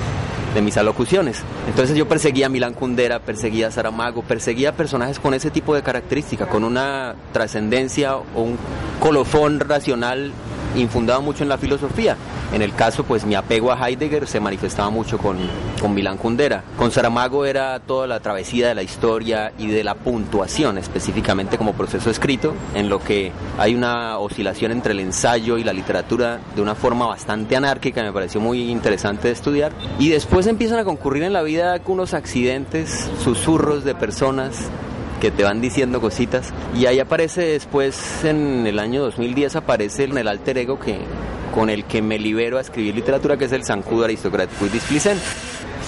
de 0.55 0.62
mis 0.62 0.77
alocuciones. 0.77 1.41
Entonces 1.67 1.97
yo 1.97 2.07
perseguía 2.07 2.45
a 2.45 2.50
Milán 2.50 2.73
Kundera, 2.75 3.19
perseguía 3.19 3.67
a 3.67 3.71
Saramago, 3.71 4.21
perseguía 4.21 4.71
personajes 4.71 5.19
con 5.19 5.33
ese 5.33 5.51
tipo 5.51 5.75
de 5.75 5.81
característica, 5.81 6.45
con 6.47 6.63
una 6.63 7.15
trascendencia 7.33 8.15
o 8.15 8.41
un 8.41 8.57
colofón 9.01 9.59
racional 9.59 10.31
infundado 10.75 11.21
mucho 11.21 11.43
en 11.43 11.49
la 11.49 11.57
filosofía. 11.57 12.17
En 12.51 12.61
el 12.61 12.73
caso, 12.75 13.03
pues 13.03 13.25
mi 13.25 13.35
apego 13.35 13.71
a 13.71 13.89
Heidegger 13.89 14.27
se 14.27 14.39
manifestaba 14.39 14.89
mucho 14.89 15.17
con, 15.17 15.37
con 15.81 15.93
Milán 15.93 16.17
Kundera. 16.17 16.63
Con 16.77 16.91
Saramago 16.91 17.45
era 17.45 17.79
toda 17.79 18.07
la 18.07 18.19
travesía 18.19 18.67
de 18.67 18.75
la 18.75 18.83
historia 18.83 19.53
y 19.57 19.67
de 19.67 19.83
la 19.83 19.95
puntuación, 19.95 20.77
específicamente 20.77 21.57
como 21.57 21.73
proceso 21.73 22.09
escrito, 22.09 22.53
en 22.75 22.89
lo 22.89 22.99
que 22.99 23.31
hay 23.57 23.75
una 23.75 24.19
oscilación 24.19 24.71
entre 24.71 24.93
el 24.93 24.99
ensayo 24.99 25.57
y 25.57 25.63
la 25.63 25.73
literatura 25.73 26.39
de 26.55 26.61
una 26.61 26.75
forma 26.75 27.07
bastante 27.07 27.55
anárquica, 27.55 28.03
me 28.03 28.11
pareció 28.11 28.41
muy 28.41 28.69
interesante 28.69 29.27
de 29.27 29.33
estudiar. 29.33 29.71
Y 29.99 30.09
después 30.09 30.47
empiezan 30.47 30.79
a 30.79 30.83
concurrir 30.83 31.23
en 31.23 31.33
la 31.33 31.43
vida 31.43 31.79
unos 31.93 32.15
accidentes, 32.15 33.07
susurros 33.23 33.83
de 33.83 33.93
personas 33.93 34.69
que 35.23 35.31
te 35.31 35.45
van 35.45 35.61
diciendo 35.61 36.01
cositas. 36.01 36.53
Y 36.77 36.85
ahí 36.85 36.99
aparece 36.99 37.43
después, 37.43 38.25
en 38.25 38.67
el 38.67 38.77
año 38.77 39.03
2010, 39.03 39.55
aparece 39.55 40.03
en 40.03 40.17
el 40.17 40.27
alter 40.27 40.57
ego 40.57 40.77
que, 40.77 40.97
con 41.55 41.69
el 41.69 41.85
que 41.85 42.01
me 42.01 42.19
libero 42.19 42.57
a 42.57 42.61
escribir 42.61 42.93
literatura, 42.93 43.37
que 43.37 43.45
es 43.45 43.53
el 43.53 43.63
Sanjudo 43.63 44.03
Aristocrático 44.03 44.65
y 44.65 44.69
Displicente. 44.69 45.23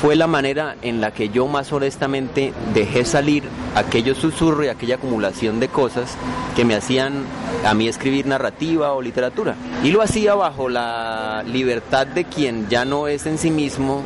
Fue 0.01 0.15
la 0.15 0.27
manera 0.27 0.77
en 0.81 1.01
la 1.01 1.11
que 1.11 1.27
yo 1.27 1.47
más 1.47 1.73
honestamente 1.73 2.53
dejé 2.73 3.03
salir 3.03 3.43
aquello 3.75 4.15
susurro 4.15 4.63
y 4.63 4.69
aquella 4.69 4.95
acumulación 4.95 5.59
de 5.59 5.67
cosas 5.67 6.15
que 6.55 6.63
me 6.63 6.75
hacían 6.75 7.25
a 7.65 7.73
mí 7.73 7.89
escribir 7.89 8.27
narrativa 8.27 8.93
o 8.93 9.01
literatura. 9.01 9.55
Y 9.83 9.91
lo 9.91 10.01
hacía 10.01 10.35
bajo 10.35 10.69
la 10.69 11.43
libertad 11.45 12.07
de 12.07 12.23
quien 12.23 12.69
ya 12.69 12.85
no 12.85 13.09
es 13.09 13.25
en 13.25 13.37
sí 13.37 13.51
mismo 13.51 14.01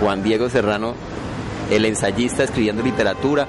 Juan 0.00 0.22
Diego 0.22 0.48
Serrano, 0.48 0.94
el 1.70 1.84
ensayista 1.84 2.44
escribiendo 2.44 2.82
literatura, 2.82 3.46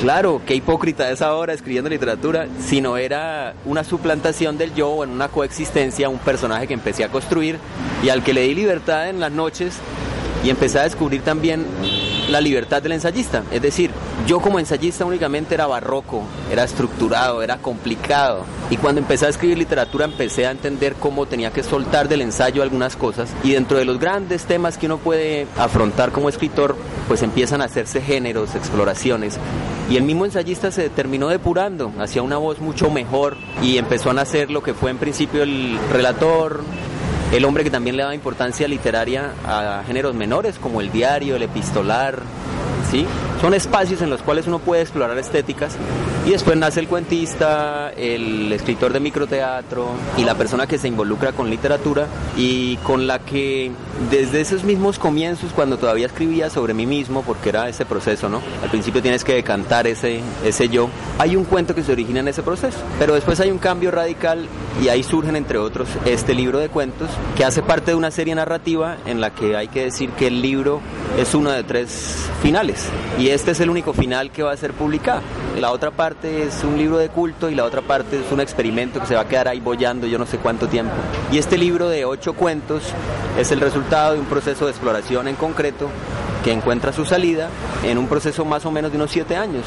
Claro, 0.00 0.40
qué 0.46 0.54
hipócrita 0.54 1.10
es 1.10 1.22
ahora 1.22 1.52
escribiendo 1.52 1.90
literatura, 1.90 2.46
si 2.60 2.80
no 2.80 2.96
era 2.96 3.54
una 3.64 3.82
suplantación 3.82 4.56
del 4.56 4.72
yo 4.72 5.02
en 5.02 5.10
una 5.10 5.26
coexistencia, 5.26 6.08
un 6.08 6.18
personaje 6.18 6.68
que 6.68 6.74
empecé 6.74 7.02
a 7.02 7.08
construir 7.08 7.58
y 8.04 8.08
al 8.08 8.22
que 8.22 8.32
le 8.32 8.42
di 8.42 8.54
libertad 8.54 9.08
en 9.08 9.18
las 9.18 9.32
noches 9.32 9.74
y 10.44 10.50
empecé 10.50 10.78
a 10.78 10.84
descubrir 10.84 11.22
también 11.22 11.66
la 12.28 12.40
libertad 12.40 12.80
del 12.80 12.92
ensayista. 12.92 13.42
Es 13.50 13.60
decir, 13.60 13.90
yo 14.26 14.40
como 14.40 14.58
ensayista 14.58 15.04
únicamente 15.04 15.54
era 15.54 15.66
barroco, 15.66 16.22
era 16.50 16.64
estructurado, 16.64 17.42
era 17.42 17.58
complicado. 17.58 18.44
Y 18.70 18.76
cuando 18.76 19.00
empecé 19.00 19.26
a 19.26 19.30
escribir 19.30 19.56
literatura 19.56 20.04
empecé 20.04 20.46
a 20.46 20.50
entender 20.50 20.94
cómo 20.94 21.26
tenía 21.26 21.50
que 21.50 21.62
soltar 21.62 22.08
del 22.08 22.22
ensayo 22.22 22.62
algunas 22.62 22.96
cosas. 22.96 23.30
Y 23.42 23.52
dentro 23.52 23.78
de 23.78 23.84
los 23.84 23.98
grandes 23.98 24.44
temas 24.44 24.76
que 24.76 24.86
uno 24.86 24.98
puede 24.98 25.46
afrontar 25.56 26.12
como 26.12 26.28
escritor, 26.28 26.76
pues 27.06 27.22
empiezan 27.22 27.62
a 27.62 27.64
hacerse 27.64 28.02
géneros, 28.02 28.54
exploraciones. 28.54 29.38
Y 29.90 29.96
el 29.96 30.02
mismo 30.02 30.26
ensayista 30.26 30.70
se 30.70 30.90
terminó 30.90 31.28
depurando 31.28 31.92
hacia 31.98 32.22
una 32.22 32.36
voz 32.36 32.60
mucho 32.60 32.90
mejor 32.90 33.36
y 33.62 33.78
empezó 33.78 34.10
a 34.10 34.14
nacer 34.14 34.50
lo 34.50 34.62
que 34.62 34.74
fue 34.74 34.90
en 34.90 34.98
principio 34.98 35.42
el 35.42 35.78
relator, 35.90 36.60
el 37.32 37.44
hombre 37.46 37.64
que 37.64 37.70
también 37.70 37.96
le 37.96 38.02
daba 38.02 38.14
importancia 38.14 38.68
literaria 38.68 39.32
a 39.46 39.82
géneros 39.86 40.14
menores 40.14 40.58
como 40.58 40.82
el 40.82 40.92
diario, 40.92 41.36
el 41.36 41.42
epistolar, 41.42 42.22
¿sí? 42.90 43.06
Son 43.40 43.54
espacios 43.54 44.02
en 44.02 44.10
los 44.10 44.22
cuales 44.22 44.46
uno 44.46 44.58
puede 44.58 44.82
explorar 44.82 45.16
estéticas 45.18 45.76
y 46.28 46.32
después 46.32 46.58
nace 46.58 46.80
el 46.80 46.88
cuentista, 46.88 47.90
el 47.96 48.52
escritor 48.52 48.92
de 48.92 49.00
microteatro 49.00 49.88
y 50.18 50.24
la 50.24 50.34
persona 50.34 50.66
que 50.66 50.76
se 50.76 50.86
involucra 50.86 51.32
con 51.32 51.48
literatura 51.48 52.06
y 52.36 52.76
con 52.78 53.06
la 53.06 53.20
que 53.20 53.70
desde 54.10 54.42
esos 54.42 54.62
mismos 54.62 54.98
comienzos, 54.98 55.54
cuando 55.54 55.78
todavía 55.78 56.04
escribía 56.04 56.50
sobre 56.50 56.74
mí 56.74 56.84
mismo, 56.84 57.22
porque 57.22 57.48
era 57.48 57.66
ese 57.70 57.86
proceso, 57.86 58.28
¿no? 58.28 58.42
Al 58.62 58.68
principio 58.68 59.00
tienes 59.00 59.24
que 59.24 59.32
decantar 59.32 59.86
ese, 59.86 60.20
ese 60.44 60.68
yo. 60.68 60.90
Hay 61.18 61.34
un 61.34 61.44
cuento 61.44 61.74
que 61.74 61.82
se 61.82 61.92
origina 61.92 62.20
en 62.20 62.28
ese 62.28 62.42
proceso, 62.42 62.76
pero 62.98 63.14
después 63.14 63.40
hay 63.40 63.50
un 63.50 63.58
cambio 63.58 63.90
radical 63.90 64.46
y 64.82 64.88
ahí 64.88 65.02
surgen, 65.02 65.34
entre 65.34 65.56
otros, 65.56 65.88
este 66.04 66.34
libro 66.34 66.58
de 66.58 66.68
cuentos 66.68 67.08
que 67.38 67.44
hace 67.46 67.62
parte 67.62 67.92
de 67.92 67.94
una 67.94 68.10
serie 68.10 68.34
narrativa 68.34 68.98
en 69.06 69.22
la 69.22 69.30
que 69.30 69.56
hay 69.56 69.68
que 69.68 69.84
decir 69.84 70.10
que 70.10 70.26
el 70.26 70.42
libro 70.42 70.82
es 71.18 71.34
uno 71.34 71.50
de 71.50 71.64
tres 71.64 72.28
finales 72.42 72.86
y 73.18 73.28
este 73.28 73.52
es 73.52 73.60
el 73.60 73.70
único 73.70 73.94
final 73.94 74.30
que 74.30 74.42
va 74.42 74.52
a 74.52 74.56
ser 74.58 74.74
publicado. 74.74 75.22
La 75.58 75.72
otra 75.72 75.90
parte 75.90 76.17
es 76.22 76.64
un 76.64 76.76
libro 76.76 76.98
de 76.98 77.08
culto 77.08 77.48
y 77.48 77.54
la 77.54 77.64
otra 77.64 77.80
parte 77.80 78.20
es 78.20 78.32
un 78.32 78.40
experimento 78.40 79.00
que 79.00 79.06
se 79.06 79.14
va 79.14 79.22
a 79.22 79.28
quedar 79.28 79.48
ahí 79.48 79.60
bollando 79.60 80.06
yo 80.06 80.18
no 80.18 80.26
sé 80.26 80.38
cuánto 80.38 80.66
tiempo. 80.68 80.92
Y 81.30 81.38
este 81.38 81.56
libro 81.56 81.88
de 81.88 82.04
ocho 82.04 82.32
cuentos 82.32 82.82
es 83.38 83.52
el 83.52 83.60
resultado 83.60 84.14
de 84.14 84.20
un 84.20 84.26
proceso 84.26 84.64
de 84.64 84.72
exploración 84.72 85.28
en 85.28 85.36
concreto 85.36 85.88
que 86.42 86.52
encuentra 86.52 86.92
su 86.92 87.04
salida 87.04 87.48
en 87.84 87.98
un 87.98 88.08
proceso 88.08 88.44
más 88.44 88.66
o 88.66 88.70
menos 88.70 88.90
de 88.90 88.96
unos 88.96 89.10
siete 89.10 89.36
años. 89.36 89.64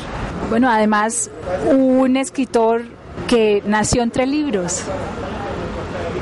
Bueno, 0.50 0.70
además, 0.70 1.30
un 1.70 2.18
escritor 2.18 2.84
que 3.28 3.64
nació 3.66 4.04
entre 4.04 4.26
libros. 4.26 4.84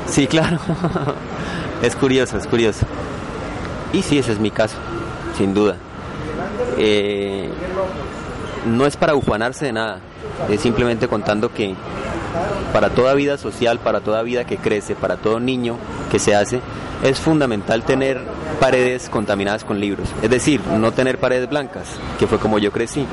Sí, 0.06 0.26
claro. 0.26 0.58
es 1.82 1.96
curioso, 1.96 2.36
es 2.36 2.46
curioso. 2.46 2.86
Y 3.92 4.02
sí, 4.02 4.18
ese 4.18 4.32
es 4.32 4.38
mi 4.38 4.50
caso, 4.50 4.76
sin 5.36 5.54
duda. 5.54 5.76
Eh, 6.78 7.50
no 8.66 8.86
es 8.86 8.96
para 8.96 9.14
ufanarse 9.14 9.66
de 9.66 9.72
nada, 9.72 10.00
es 10.48 10.60
simplemente 10.60 11.08
contando 11.08 11.52
que 11.52 11.74
para 12.72 12.90
toda 12.90 13.14
vida 13.14 13.38
social, 13.38 13.78
para 13.78 14.00
toda 14.00 14.22
vida 14.22 14.44
que 14.44 14.56
crece, 14.56 14.94
para 14.94 15.16
todo 15.16 15.40
niño 15.40 15.76
que 16.10 16.18
se 16.18 16.34
hace, 16.34 16.60
es 17.02 17.18
fundamental 17.18 17.82
tener 17.82 18.20
paredes 18.58 19.08
contaminadas 19.08 19.64
con 19.64 19.80
libros. 19.80 20.08
Es 20.22 20.30
decir, 20.30 20.60
no 20.78 20.92
tener 20.92 21.18
paredes 21.18 21.48
blancas, 21.48 21.88
que 22.18 22.26
fue 22.26 22.38
como 22.38 22.58
yo 22.58 22.72
crecí. 22.72 23.06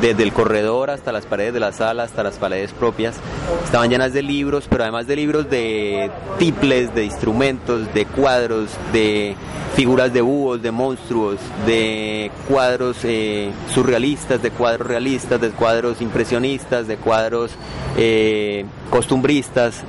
Desde 0.00 0.22
el 0.22 0.32
corredor 0.32 0.90
hasta 0.90 1.12
las 1.12 1.26
paredes 1.26 1.54
de 1.54 1.60
la 1.60 1.72
sala, 1.72 2.04
hasta 2.04 2.22
las 2.22 2.36
paredes 2.36 2.72
propias, 2.72 3.16
estaban 3.64 3.90
llenas 3.90 4.12
de 4.12 4.22
libros, 4.22 4.66
pero 4.68 4.84
además 4.84 5.06
de 5.06 5.16
libros 5.16 5.48
de 5.50 6.10
tiples, 6.38 6.94
de 6.94 7.04
instrumentos, 7.04 7.92
de 7.92 8.06
cuadros, 8.06 8.70
de 8.92 9.36
figuras 9.74 10.12
de 10.12 10.20
búhos, 10.20 10.62
de 10.62 10.70
monstruos, 10.70 11.38
de 11.66 12.30
cuadros 12.48 12.98
eh, 13.04 13.50
surrealistas, 13.74 14.40
de 14.40 14.50
cuadros 14.50 14.86
realistas, 14.86 15.40
de 15.40 15.50
cuadros 15.50 16.00
impresionistas, 16.00 16.86
de 16.86 16.96
cuadros 16.96 17.50
eh, 17.96 18.64
costumbristas. 18.90 19.82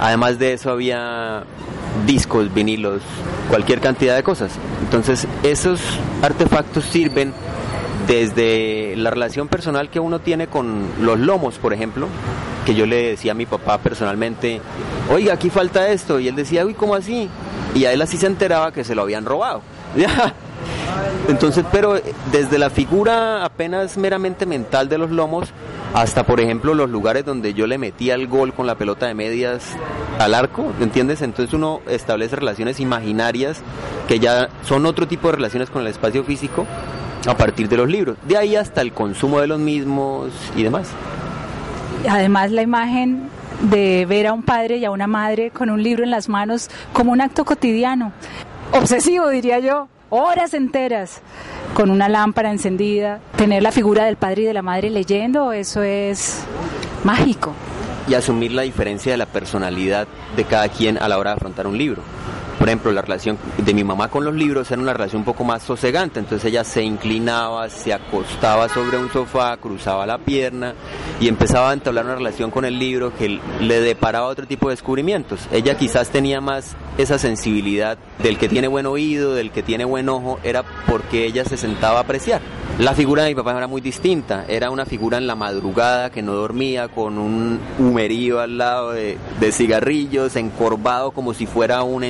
Además 0.00 0.38
de 0.38 0.52
eso 0.52 0.70
había 0.70 1.44
discos, 2.06 2.52
vinilos, 2.52 3.02
cualquier 3.48 3.80
cantidad 3.80 4.14
de 4.14 4.22
cosas. 4.22 4.52
Entonces 4.82 5.26
esos 5.42 5.80
artefactos 6.22 6.84
sirven 6.84 7.32
desde 8.06 8.96
la 8.96 9.10
relación 9.10 9.48
personal 9.48 9.90
que 9.90 10.00
uno 10.00 10.18
tiene 10.20 10.46
con 10.46 10.88
los 11.00 11.18
lomos, 11.18 11.58
por 11.58 11.74
ejemplo, 11.74 12.08
que 12.64 12.74
yo 12.74 12.86
le 12.86 13.10
decía 13.10 13.32
a 13.32 13.34
mi 13.34 13.46
papá 13.46 13.78
personalmente, 13.78 14.60
oiga, 15.10 15.34
aquí 15.34 15.50
falta 15.50 15.88
esto, 15.88 16.18
y 16.18 16.28
él 16.28 16.34
decía, 16.34 16.64
uy, 16.64 16.74
¿cómo 16.74 16.94
así? 16.94 17.28
Y 17.74 17.84
a 17.84 17.92
él 17.92 18.00
así 18.00 18.16
se 18.16 18.26
enteraba 18.26 18.72
que 18.72 18.84
se 18.84 18.94
lo 18.94 19.02
habían 19.02 19.26
robado. 19.26 19.60
Entonces, 21.28 21.64
pero 21.70 22.00
desde 22.32 22.58
la 22.58 22.70
figura 22.70 23.44
apenas 23.44 23.98
meramente 23.98 24.46
mental 24.46 24.88
de 24.88 24.98
los 24.98 25.10
lomos, 25.10 25.50
hasta 25.94 26.24
por 26.24 26.40
ejemplo 26.40 26.74
los 26.74 26.90
lugares 26.90 27.24
donde 27.24 27.54
yo 27.54 27.66
le 27.66 27.78
metía 27.78 28.14
el 28.14 28.26
gol 28.26 28.52
con 28.52 28.66
la 28.66 28.76
pelota 28.76 29.06
de 29.06 29.14
medias 29.14 29.76
al 30.18 30.34
arco, 30.34 30.72
¿entiendes? 30.80 31.22
Entonces 31.22 31.54
uno 31.54 31.80
establece 31.88 32.36
relaciones 32.36 32.80
imaginarias 32.80 33.60
que 34.06 34.18
ya 34.18 34.48
son 34.64 34.86
otro 34.86 35.06
tipo 35.08 35.28
de 35.28 35.36
relaciones 35.36 35.70
con 35.70 35.82
el 35.82 35.88
espacio 35.88 36.24
físico 36.24 36.66
a 37.26 37.36
partir 37.36 37.68
de 37.68 37.76
los 37.76 37.88
libros. 37.88 38.16
De 38.26 38.36
ahí 38.36 38.56
hasta 38.56 38.80
el 38.80 38.92
consumo 38.92 39.40
de 39.40 39.46
los 39.46 39.58
mismos 39.58 40.32
y 40.56 40.62
demás. 40.62 40.88
Además 42.08 42.50
la 42.52 42.62
imagen 42.62 43.28
de 43.62 44.06
ver 44.06 44.28
a 44.28 44.32
un 44.32 44.42
padre 44.42 44.76
y 44.76 44.84
a 44.84 44.90
una 44.90 45.06
madre 45.06 45.50
con 45.50 45.70
un 45.70 45.82
libro 45.82 46.04
en 46.04 46.10
las 46.10 46.28
manos 46.28 46.70
como 46.92 47.12
un 47.12 47.20
acto 47.20 47.44
cotidiano, 47.44 48.12
obsesivo 48.72 49.28
diría 49.30 49.58
yo, 49.58 49.88
horas 50.10 50.54
enteras 50.54 51.20
con 51.74 51.90
una 51.90 52.08
lámpara 52.08 52.50
encendida, 52.50 53.20
tener 53.36 53.62
la 53.62 53.72
figura 53.72 54.04
del 54.04 54.16
padre 54.16 54.42
y 54.42 54.44
de 54.46 54.54
la 54.54 54.62
madre 54.62 54.90
leyendo, 54.90 55.52
eso 55.52 55.82
es 55.82 56.44
mágico. 57.04 57.54
Y 58.08 58.14
asumir 58.14 58.52
la 58.52 58.62
diferencia 58.62 59.12
de 59.12 59.18
la 59.18 59.26
personalidad 59.26 60.08
de 60.36 60.44
cada 60.44 60.68
quien 60.68 60.98
a 60.98 61.08
la 61.08 61.18
hora 61.18 61.30
de 61.30 61.36
afrontar 61.36 61.66
un 61.66 61.76
libro. 61.76 62.02
Por 62.58 62.68
ejemplo, 62.68 62.90
la 62.90 63.02
relación 63.02 63.38
de 63.56 63.72
mi 63.72 63.84
mamá 63.84 64.08
con 64.08 64.24
los 64.24 64.34
libros 64.34 64.70
era 64.70 64.82
una 64.82 64.92
relación 64.92 65.20
un 65.20 65.24
poco 65.24 65.44
más 65.44 65.62
sosegante, 65.62 66.18
entonces 66.18 66.44
ella 66.50 66.64
se 66.64 66.82
inclinaba, 66.82 67.68
se 67.68 67.92
acostaba 67.92 68.68
sobre 68.68 68.98
un 68.98 69.10
sofá, 69.12 69.56
cruzaba 69.58 70.06
la 70.06 70.18
pierna 70.18 70.74
y 71.20 71.28
empezaba 71.28 71.70
a 71.70 71.72
entablar 71.72 72.04
una 72.04 72.16
relación 72.16 72.50
con 72.50 72.64
el 72.64 72.78
libro 72.78 73.14
que 73.16 73.38
le 73.60 73.80
deparaba 73.80 74.26
otro 74.26 74.46
tipo 74.46 74.68
de 74.68 74.72
descubrimientos. 74.72 75.40
Ella 75.52 75.76
quizás 75.76 76.10
tenía 76.10 76.40
más 76.40 76.74
esa 76.98 77.18
sensibilidad 77.18 77.96
del 78.22 78.38
que 78.38 78.48
tiene 78.48 78.66
buen 78.66 78.86
oído, 78.86 79.34
del 79.34 79.52
que 79.52 79.62
tiene 79.62 79.84
buen 79.84 80.08
ojo, 80.08 80.40
era 80.42 80.64
porque 80.86 81.26
ella 81.26 81.44
se 81.44 81.56
sentaba 81.56 81.98
a 81.98 82.02
apreciar. 82.02 82.40
La 82.78 82.94
figura 82.94 83.24
de 83.24 83.30
mi 83.30 83.34
papá 83.34 83.56
era 83.56 83.66
muy 83.66 83.80
distinta, 83.80 84.44
era 84.46 84.70
una 84.70 84.86
figura 84.86 85.18
en 85.18 85.26
la 85.26 85.34
madrugada 85.34 86.10
que 86.10 86.22
no 86.22 86.34
dormía, 86.34 86.86
con 86.86 87.18
un 87.18 87.58
humerío 87.76 88.38
al 88.38 88.56
lado 88.56 88.92
de, 88.92 89.18
de 89.40 89.52
cigarrillos, 89.52 90.36
encorvado 90.36 91.10
como 91.10 91.34
si 91.34 91.46
fuera 91.46 91.82
un 91.82 92.04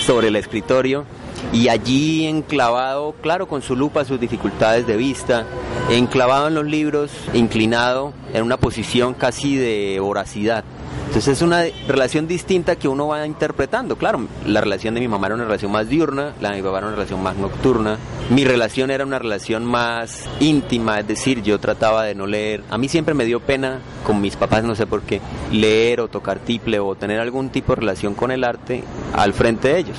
sobre 0.00 0.28
el 0.28 0.36
escritorio 0.36 1.04
y 1.52 1.68
allí 1.68 2.26
enclavado, 2.26 3.14
claro, 3.20 3.46
con 3.48 3.62
su 3.62 3.76
lupa, 3.76 4.04
sus 4.04 4.18
dificultades 4.18 4.86
de 4.86 4.96
vista, 4.96 5.46
enclavado 5.90 6.48
en 6.48 6.54
los 6.54 6.66
libros, 6.66 7.10
inclinado 7.34 8.12
en 8.32 8.42
una 8.42 8.56
posición 8.56 9.14
casi 9.14 9.56
de 9.56 9.98
voracidad. 10.00 10.64
Entonces 11.06 11.28
es 11.28 11.42
una 11.42 11.64
relación 11.86 12.26
distinta 12.26 12.76
que 12.76 12.88
uno 12.88 13.08
va 13.08 13.26
interpretando. 13.26 13.96
Claro, 13.96 14.26
la 14.44 14.60
relación 14.60 14.94
de 14.94 15.00
mi 15.00 15.08
mamá 15.08 15.28
era 15.28 15.36
una 15.36 15.44
relación 15.44 15.72
más 15.72 15.88
diurna, 15.88 16.34
la 16.40 16.50
de 16.50 16.56
mi 16.56 16.62
papá 16.62 16.78
era 16.78 16.88
una 16.88 16.96
relación 16.96 17.22
más 17.22 17.36
nocturna. 17.36 17.96
Mi 18.28 18.44
relación 18.44 18.90
era 18.90 19.04
una 19.04 19.18
relación 19.18 19.64
más 19.64 20.24
íntima, 20.40 20.98
es 20.98 21.06
decir, 21.06 21.42
yo 21.42 21.60
trataba 21.60 22.04
de 22.04 22.14
no 22.14 22.26
leer. 22.26 22.64
A 22.70 22.76
mí 22.76 22.88
siempre 22.88 23.14
me 23.14 23.24
dio 23.24 23.40
pena 23.40 23.78
con 24.04 24.20
mis 24.20 24.36
papás, 24.36 24.64
no 24.64 24.74
sé 24.74 24.86
por 24.86 25.02
qué, 25.02 25.20
leer 25.52 26.00
o 26.00 26.08
tocar 26.08 26.40
tiple 26.40 26.80
o 26.80 26.94
tener 26.96 27.20
algún 27.20 27.50
tipo 27.50 27.72
de 27.72 27.80
relación 27.80 28.14
con 28.14 28.32
el 28.32 28.42
arte 28.42 28.82
al 29.14 29.32
frente 29.32 29.68
de 29.68 29.78
ellos. 29.78 29.96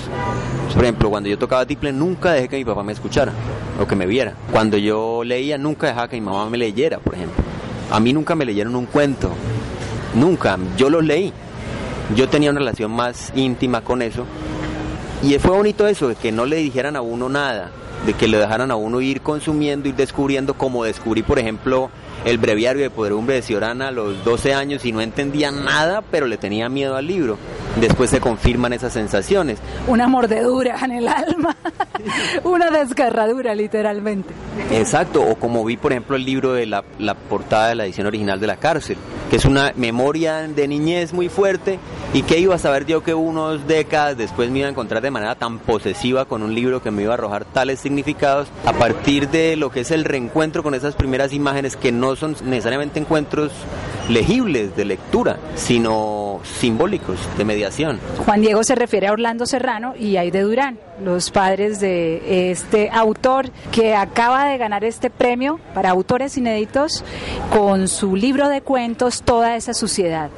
Por 0.74 0.84
ejemplo, 0.84 1.10
cuando 1.10 1.30
yo 1.30 1.38
tocaba 1.38 1.66
tiple 1.66 1.94
nunca 1.94 2.34
dejé 2.34 2.50
que 2.50 2.58
mi 2.58 2.66
papá 2.66 2.84
me 2.84 2.92
escuchara 2.92 3.32
o 3.82 3.88
que 3.88 3.96
me 3.96 4.06
viera. 4.06 4.34
Cuando 4.52 4.78
yo 4.78 5.24
leía 5.24 5.58
nunca 5.58 5.88
dejaba 5.88 6.10
que 6.10 6.18
mi 6.18 6.26
mamá 6.26 6.50
me 6.50 6.58
leyera, 6.58 7.00
por 7.00 7.16
ejemplo. 7.16 7.44
A 7.90 8.00
mí 8.00 8.12
nunca 8.12 8.36
me 8.36 8.44
leyeron 8.46 8.76
un 8.76 8.86
cuento, 8.86 9.32
Nunca, 10.14 10.58
yo 10.78 10.90
los 10.90 11.04
leí. 11.04 11.34
Yo 12.16 12.30
tenía 12.30 12.52
una 12.52 12.60
relación 12.60 12.92
más 12.92 13.32
íntima 13.36 13.82
con 13.82 14.02
eso. 14.02 14.26
Y 15.22 15.38
fue 15.40 15.52
bonito 15.52 15.88
eso, 15.88 16.08
de 16.08 16.16
que 16.16 16.32
no 16.32 16.46
le 16.46 16.58
dijeran 16.58 16.96
a 16.96 17.02
uno 17.02 17.28
nada, 17.28 17.72
de 18.06 18.14
que 18.14 18.28
le 18.28 18.38
dejaran 18.38 18.72
a 18.72 18.76
uno 18.76 19.02
ir 19.02 19.22
consumiendo, 19.22 19.90
ir 19.90 19.96
descubriendo, 19.96 20.54
como 20.54 20.84
descubrí, 20.84 21.24
por 21.24 21.40
ejemplo, 21.40 21.90
el 22.28 22.38
breviario 22.38 22.84
de 22.84 22.90
Podredumbre 22.90 23.36
de 23.36 23.42
Ciorana 23.42 23.88
a 23.88 23.92
los 23.92 24.26
12 24.26 24.54
años 24.54 24.84
y 24.84 24.92
no 24.92 25.00
entendía 25.00 25.50
nada, 25.50 26.02
pero 26.02 26.28
le 26.28 26.38
tenía 26.38 26.68
miedo 26.68 26.98
al 26.98 27.08
libro. 27.08 27.38
Después 27.80 28.10
se 28.10 28.20
confirman 28.20 28.74
esas 28.74 28.92
sensaciones. 28.92 29.60
Una 29.88 30.08
mordedura 30.08 30.78
en 30.84 30.92
el 30.92 31.08
alma, 31.08 31.56
una 32.44 32.70
desgarradura 32.70 33.56
literalmente. 33.56 34.34
Exacto, 34.72 35.22
o 35.22 35.36
como 35.36 35.64
vi 35.64 35.78
por 35.78 35.94
ejemplo 35.94 36.18
el 36.18 36.26
libro 36.26 36.54
de 36.54 36.66
la, 36.66 36.84
la 37.00 37.14
portada 37.14 37.70
de 37.70 37.76
la 37.76 37.86
edición 37.86 38.08
original 38.08 38.42
de 38.42 38.48
La 38.48 38.58
Cárcel, 38.58 38.98
que 39.30 39.38
es 39.38 39.46
una 39.46 39.72
memoria 39.76 40.40
de 40.48 40.68
niñez 40.68 41.14
muy 41.14 41.30
fuerte 41.30 41.80
y 42.14 42.24
que 42.24 42.40
iba 42.40 42.56
a 42.56 42.60
saber 42.60 42.86
yo 42.86 43.04
que 43.04 43.14
unos 43.14 43.68
décadas 43.68 44.18
después 44.18 44.50
me 44.50 44.60
iba 44.60 44.68
a 44.68 44.72
encontrar 44.72 45.02
de 45.02 45.12
manera 45.12 45.36
tan 45.36 45.60
posesiva 45.60 46.26
con 46.26 46.44
un 46.44 46.54
libro 46.54 46.82
que 46.82 46.92
me 46.92 47.04
iba 47.04 47.12
a 47.12 47.14
arrojar 47.14 47.46
tales 47.46 47.80
significados 47.80 48.48
a 48.66 48.74
partir 48.74 49.30
de 49.30 49.56
lo 49.56 49.70
que 49.70 49.82
es 49.82 49.92
el 49.92 50.04
reencuentro 50.04 50.64
con 50.64 50.74
esas 50.74 50.96
primeras 50.96 51.32
imágenes 51.32 51.78
que 51.78 51.92
no 51.92 52.17
son 52.18 52.36
necesariamente 52.46 53.00
encuentros 53.00 53.52
legibles 54.10 54.76
de 54.76 54.86
lectura, 54.86 55.38
sino 55.56 56.40
simbólicos, 56.44 57.18
de 57.38 57.46
mediación. 57.46 58.00
Juan 58.26 58.42
Diego 58.42 58.64
se 58.64 58.76
refiere 58.76 59.08
a 59.08 59.12
Orlando 59.12 59.46
Serrano 59.46 59.94
y 59.98 60.18
Aide 60.18 60.42
Durán, 60.42 60.80
los 61.04 61.30
padres 61.32 61.80
de 61.80 62.52
este 62.52 62.90
autor 62.90 63.52
que 63.72 63.96
acaba 63.96 64.46
de 64.46 64.58
ganar 64.58 64.84
este 64.84 65.10
premio 65.10 65.60
para 65.74 65.92
autores 65.92 66.38
inéditos 66.38 67.04
con 67.52 67.88
su 67.88 68.16
libro 68.16 68.50
de 68.50 68.62
cuentos 68.62 69.22
Toda 69.22 69.56
esa 69.56 69.74
suciedad. 69.74 70.30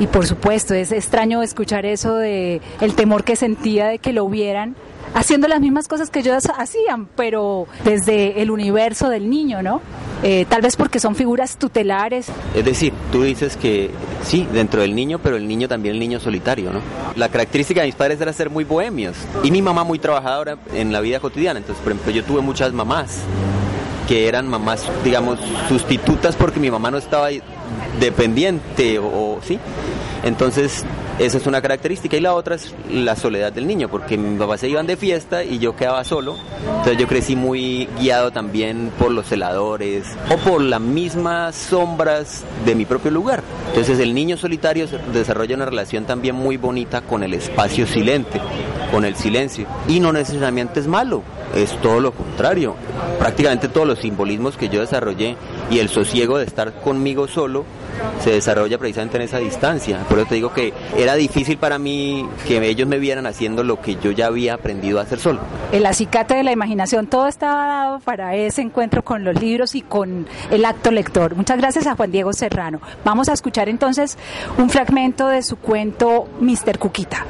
Y 0.00 0.06
por 0.06 0.26
supuesto, 0.26 0.74
es 0.74 0.92
extraño 0.92 1.42
escuchar 1.42 1.86
eso 1.86 2.16
de 2.16 2.60
el 2.80 2.94
temor 2.94 3.24
que 3.24 3.36
sentía 3.36 3.86
de 3.86 3.98
que 3.98 4.12
lo 4.12 4.28
vieran 4.28 4.76
haciendo 5.14 5.48
las 5.48 5.60
mismas 5.60 5.88
cosas 5.88 6.10
que 6.10 6.20
ellos 6.20 6.44
hacían, 6.56 7.06
pero 7.16 7.66
desde 7.84 8.42
el 8.42 8.50
universo 8.50 9.08
del 9.08 9.28
niño, 9.28 9.62
¿no? 9.62 9.80
Eh, 10.22 10.46
tal 10.48 10.62
vez 10.62 10.76
porque 10.76 10.98
son 10.98 11.14
figuras 11.14 11.58
tutelares. 11.58 12.26
Es 12.54 12.64
decir, 12.64 12.92
tú 13.12 13.22
dices 13.22 13.56
que 13.56 13.90
sí, 14.22 14.46
dentro 14.52 14.82
del 14.82 14.94
niño, 14.94 15.20
pero 15.20 15.36
el 15.36 15.46
niño 15.46 15.68
también 15.68 15.94
el 15.94 16.00
niño 16.00 16.18
solitario, 16.18 16.72
¿no? 16.72 16.80
La 17.14 17.28
característica 17.28 17.80
de 17.80 17.86
mis 17.86 17.94
padres 17.94 18.20
era 18.20 18.32
ser 18.32 18.50
muy 18.50 18.64
bohemios 18.64 19.16
y 19.42 19.50
mi 19.50 19.62
mamá 19.62 19.84
muy 19.84 19.98
trabajadora 19.98 20.56
en 20.74 20.92
la 20.92 21.00
vida 21.00 21.20
cotidiana. 21.20 21.60
Entonces, 21.60 21.82
por 21.82 21.92
ejemplo, 21.92 22.12
yo 22.12 22.24
tuve 22.24 22.40
muchas 22.40 22.72
mamás 22.72 23.20
que 24.08 24.26
eran 24.26 24.48
mamás, 24.48 24.90
digamos, 25.04 25.38
sustitutas 25.68 26.34
porque 26.34 26.58
mi 26.58 26.70
mamá 26.70 26.90
no 26.90 26.96
estaba 26.98 27.28
dependiente 28.00 28.98
o, 28.98 29.06
o 29.06 29.38
sí. 29.42 29.58
Entonces, 30.24 30.84
esa 31.18 31.38
es 31.38 31.46
una 31.46 31.60
característica. 31.60 32.16
Y 32.16 32.20
la 32.20 32.34
otra 32.34 32.54
es 32.54 32.74
la 32.90 33.16
soledad 33.16 33.52
del 33.52 33.66
niño, 33.66 33.88
porque 33.88 34.16
mis 34.16 34.38
papás 34.38 34.60
se 34.60 34.68
iban 34.68 34.86
de 34.86 34.96
fiesta 34.96 35.44
y 35.44 35.58
yo 35.58 35.76
quedaba 35.76 36.04
solo. 36.04 36.36
Entonces 36.68 36.98
yo 36.98 37.06
crecí 37.06 37.36
muy 37.36 37.88
guiado 38.00 38.30
también 38.30 38.92
por 38.98 39.10
los 39.10 39.26
celadores 39.26 40.06
o 40.30 40.36
por 40.38 40.60
las 40.60 40.80
mismas 40.80 41.54
sombras 41.54 42.44
de 42.64 42.74
mi 42.74 42.84
propio 42.84 43.10
lugar. 43.10 43.42
Entonces 43.68 43.98
el 43.98 44.14
niño 44.14 44.36
solitario 44.36 44.86
desarrolla 45.12 45.56
una 45.56 45.66
relación 45.66 46.04
también 46.04 46.34
muy 46.34 46.56
bonita 46.56 47.00
con 47.00 47.22
el 47.22 47.34
espacio 47.34 47.86
silente, 47.86 48.40
con 48.92 49.04
el 49.04 49.16
silencio. 49.16 49.66
Y 49.88 50.00
no 50.00 50.12
necesariamente 50.12 50.80
es 50.80 50.86
malo, 50.86 51.22
es 51.54 51.76
todo 51.80 52.00
lo 52.00 52.12
contrario. 52.12 52.74
Prácticamente 53.18 53.68
todos 53.68 53.86
los 53.86 53.98
simbolismos 53.98 54.56
que 54.56 54.68
yo 54.68 54.80
desarrollé 54.80 55.36
y 55.70 55.78
el 55.78 55.88
sosiego 55.88 56.38
de 56.38 56.44
estar 56.44 56.72
conmigo 56.80 57.28
solo 57.28 57.64
se 58.20 58.30
desarrolla 58.30 58.78
precisamente 58.78 59.16
en 59.16 59.22
esa 59.22 59.38
distancia. 59.38 60.00
Por 60.08 60.18
eso 60.18 60.28
te 60.28 60.34
digo 60.36 60.52
que 60.52 60.72
era 60.96 61.14
difícil 61.14 61.58
para 61.58 61.78
mí 61.78 62.28
que 62.46 62.64
ellos 62.66 62.88
me 62.88 62.98
vieran 62.98 63.26
haciendo 63.26 63.62
lo 63.62 63.80
que 63.80 63.96
yo 63.96 64.10
ya 64.10 64.26
había 64.26 64.54
aprendido 64.54 64.98
a 64.98 65.02
hacer 65.02 65.18
solo. 65.18 65.40
El 65.72 65.86
acicate 65.86 66.34
de 66.34 66.42
la 66.42 66.52
imaginación, 66.52 67.06
todo 67.06 67.28
estaba 67.28 67.66
dado 67.66 68.00
para 68.00 68.34
ese 68.34 68.62
encuentro 68.62 69.04
con 69.04 69.24
los 69.24 69.40
libros 69.40 69.74
y 69.74 69.82
con 69.82 70.26
el 70.50 70.64
acto 70.64 70.90
lector. 70.90 71.34
Muchas 71.34 71.58
gracias 71.58 71.86
a 71.86 71.94
Juan 71.94 72.10
Diego 72.10 72.32
Serrano. 72.32 72.80
Vamos 73.04 73.28
a 73.28 73.32
escuchar 73.32 73.68
entonces 73.68 74.18
un 74.56 74.70
fragmento 74.70 75.28
de 75.28 75.42
su 75.42 75.56
cuento 75.56 76.28
Mr. 76.40 76.78
Cuquita. 76.78 77.24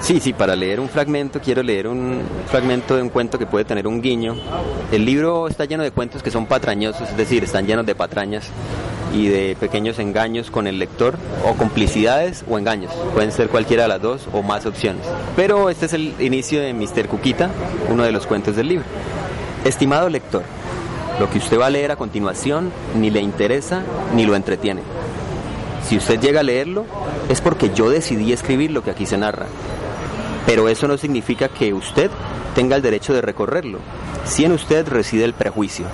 Sí, 0.00 0.18
sí, 0.18 0.32
para 0.32 0.56
leer 0.56 0.80
un 0.80 0.88
fragmento 0.88 1.40
quiero 1.40 1.62
leer 1.62 1.86
un 1.86 2.22
fragmento 2.46 2.96
de 2.96 3.02
un 3.02 3.10
cuento 3.10 3.38
que 3.38 3.46
puede 3.46 3.66
tener 3.66 3.86
un 3.86 4.00
guiño. 4.00 4.34
El 4.90 5.04
libro 5.04 5.46
está 5.46 5.66
lleno 5.66 5.82
de 5.82 5.90
cuentos 5.90 6.22
que 6.22 6.30
son 6.30 6.46
patrañosos, 6.46 7.10
es 7.10 7.16
decir, 7.16 7.44
están 7.44 7.66
llenos 7.66 7.84
de 7.84 7.94
patrañas 7.94 8.50
y 9.12 9.28
de 9.28 9.56
pequeños 9.58 9.98
engaños 9.98 10.50
con 10.50 10.66
el 10.66 10.78
lector 10.78 11.16
o 11.44 11.54
complicidades 11.54 12.44
o 12.48 12.58
engaños. 12.58 12.92
Pueden 13.14 13.32
ser 13.32 13.48
cualquiera 13.48 13.84
de 13.84 13.88
las 13.88 14.02
dos 14.02 14.28
o 14.32 14.42
más 14.42 14.66
opciones. 14.66 15.04
Pero 15.36 15.70
este 15.70 15.86
es 15.86 15.92
el 15.92 16.14
inicio 16.20 16.60
de 16.60 16.72
Mr. 16.72 17.08
Cuquita, 17.08 17.50
uno 17.88 18.04
de 18.04 18.12
los 18.12 18.26
cuentos 18.26 18.56
del 18.56 18.68
libro. 18.68 18.84
Estimado 19.64 20.08
lector, 20.08 20.42
lo 21.18 21.28
que 21.28 21.38
usted 21.38 21.58
va 21.58 21.66
a 21.66 21.70
leer 21.70 21.90
a 21.90 21.96
continuación 21.96 22.72
ni 22.96 23.10
le 23.10 23.20
interesa 23.20 23.82
ni 24.14 24.24
lo 24.24 24.34
entretiene. 24.36 24.82
Si 25.86 25.96
usted 25.96 26.20
llega 26.20 26.40
a 26.40 26.44
leerlo, 26.44 26.86
es 27.28 27.40
porque 27.40 27.70
yo 27.74 27.90
decidí 27.90 28.32
escribir 28.32 28.70
lo 28.70 28.82
que 28.82 28.90
aquí 28.90 29.06
se 29.06 29.18
narra. 29.18 29.46
Pero 30.46 30.68
eso 30.68 30.88
no 30.88 30.96
significa 30.96 31.48
que 31.48 31.74
usted 31.74 32.10
tenga 32.54 32.76
el 32.76 32.82
derecho 32.82 33.12
de 33.12 33.22
recorrerlo. 33.22 33.78
Si 34.24 34.44
en 34.44 34.52
usted 34.52 34.86
reside 34.88 35.24
el 35.24 35.34
prejuicio. 35.34 35.86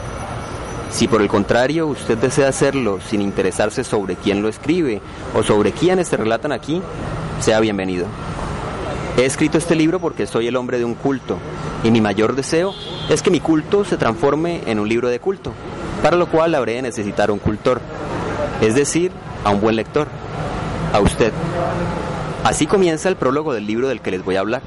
Si 0.96 1.08
por 1.08 1.20
el 1.20 1.28
contrario 1.28 1.88
usted 1.88 2.16
desea 2.16 2.48
hacerlo 2.48 3.00
sin 3.06 3.20
interesarse 3.20 3.84
sobre 3.84 4.16
quién 4.16 4.40
lo 4.40 4.48
escribe 4.48 5.02
o 5.34 5.42
sobre 5.42 5.72
quiénes 5.72 6.08
se 6.08 6.16
relatan 6.16 6.52
aquí, 6.52 6.80
sea 7.38 7.60
bienvenido. 7.60 8.06
He 9.18 9.26
escrito 9.26 9.58
este 9.58 9.76
libro 9.76 10.00
porque 10.00 10.26
soy 10.26 10.46
el 10.46 10.56
hombre 10.56 10.78
de 10.78 10.86
un 10.86 10.94
culto 10.94 11.36
y 11.84 11.90
mi 11.90 12.00
mayor 12.00 12.34
deseo 12.34 12.72
es 13.10 13.20
que 13.20 13.30
mi 13.30 13.40
culto 13.40 13.84
se 13.84 13.98
transforme 13.98 14.62
en 14.64 14.78
un 14.78 14.88
libro 14.88 15.10
de 15.10 15.20
culto, 15.20 15.52
para 16.02 16.16
lo 16.16 16.28
cual 16.28 16.54
habré 16.54 16.76
de 16.76 16.82
necesitar 16.82 17.30
un 17.30 17.40
cultor, 17.40 17.82
es 18.62 18.74
decir, 18.74 19.12
a 19.44 19.50
un 19.50 19.60
buen 19.60 19.76
lector, 19.76 20.08
a 20.94 21.00
usted. 21.00 21.30
Así 22.42 22.66
comienza 22.66 23.10
el 23.10 23.16
prólogo 23.16 23.52
del 23.52 23.66
libro 23.66 23.88
del 23.88 24.00
que 24.00 24.12
les 24.12 24.24
voy 24.24 24.36
a 24.36 24.40
hablar. 24.40 24.62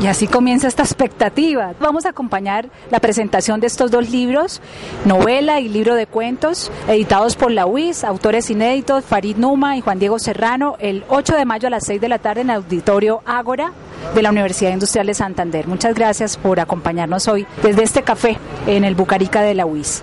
Y 0.00 0.08
así 0.08 0.26
comienza 0.26 0.68
esta 0.68 0.82
expectativa. 0.82 1.72
Vamos 1.80 2.04
a 2.04 2.10
acompañar 2.10 2.68
la 2.90 3.00
presentación 3.00 3.60
de 3.60 3.66
estos 3.66 3.90
dos 3.90 4.10
libros, 4.10 4.60
novela 5.06 5.58
y 5.60 5.68
libro 5.68 5.94
de 5.94 6.06
cuentos, 6.06 6.70
editados 6.86 7.34
por 7.34 7.50
la 7.50 7.66
UIS, 7.66 8.04
autores 8.04 8.50
inéditos 8.50 9.04
Farid 9.04 9.36
Numa 9.36 9.76
y 9.76 9.80
Juan 9.80 9.98
Diego 9.98 10.18
Serrano, 10.18 10.76
el 10.80 11.04
8 11.08 11.36
de 11.36 11.44
mayo 11.46 11.68
a 11.68 11.70
las 11.70 11.86
6 11.86 12.00
de 12.00 12.08
la 12.08 12.18
tarde 12.18 12.42
en 12.42 12.50
el 12.50 12.56
auditorio 12.56 13.22
Ágora 13.24 13.72
de 14.14 14.22
la 14.22 14.30
Universidad 14.30 14.72
Industrial 14.72 15.06
de 15.06 15.14
Santander. 15.14 15.66
Muchas 15.66 15.94
gracias 15.94 16.36
por 16.36 16.60
acompañarnos 16.60 17.26
hoy 17.28 17.46
desde 17.62 17.82
este 17.82 18.02
café 18.02 18.38
en 18.66 18.84
el 18.84 18.94
Bucarica 18.94 19.40
de 19.40 19.54
la 19.54 19.64
UIS. 19.64 20.02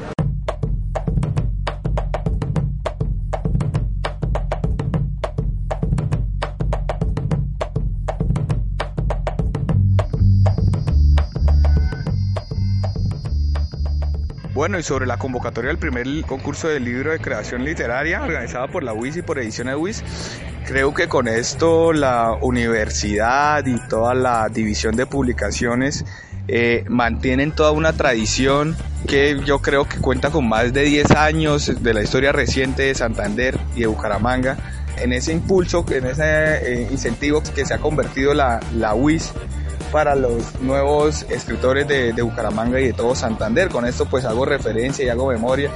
Bueno, 14.63 14.79
y 14.79 14.83
sobre 14.83 15.05
la 15.05 15.17
convocatoria 15.17 15.67
del 15.67 15.77
primer 15.77 16.07
concurso 16.25 16.69
del 16.69 16.85
libro 16.85 17.11
de 17.11 17.19
creación 17.19 17.65
literaria 17.65 18.23
organizada 18.23 18.69
por 18.69 18.81
la 18.81 18.93
UIS 18.93 19.17
y 19.17 19.21
por 19.21 19.37
Ediciones 19.37 19.75
UIS, 19.75 20.01
creo 20.65 20.93
que 20.93 21.09
con 21.09 21.27
esto 21.27 21.91
la 21.91 22.37
universidad 22.39 23.65
y 23.65 23.77
toda 23.89 24.13
la 24.13 24.47
división 24.47 24.95
de 24.95 25.05
publicaciones 25.05 26.05
eh, 26.47 26.85
mantienen 26.87 27.51
toda 27.51 27.71
una 27.71 27.91
tradición 27.91 28.77
que 29.05 29.37
yo 29.43 29.61
creo 29.61 29.83
que 29.83 29.97
cuenta 29.97 30.29
con 30.29 30.47
más 30.47 30.71
de 30.71 30.83
10 30.83 31.11
años 31.11 31.83
de 31.83 31.93
la 31.93 32.01
historia 32.01 32.31
reciente 32.31 32.83
de 32.83 32.95
Santander 32.95 33.59
y 33.75 33.81
de 33.81 33.87
Bucaramanga. 33.87 34.55
En 34.95 35.11
ese 35.11 35.33
impulso, 35.33 35.83
en 35.89 36.05
ese 36.05 36.23
eh, 36.23 36.87
incentivo 36.89 37.43
que 37.53 37.65
se 37.65 37.73
ha 37.73 37.79
convertido 37.79 38.33
la, 38.33 38.61
la 38.73 38.95
UIS 38.95 39.33
para 39.93 40.15
los 40.15 40.59
nuevos 40.59 41.21
escritores 41.29 41.87
de, 41.87 42.13
de, 42.13 42.21
Bucaramanga 42.23 42.81
y 42.81 42.87
de 42.87 42.93
todo 42.93 43.13
Santander. 43.13 43.69
Con 43.69 43.85
esto 43.85 44.07
pues 44.07 44.25
hago 44.25 44.43
referencia 44.43 45.05
y 45.05 45.09
hago 45.09 45.27
memoria 45.27 45.69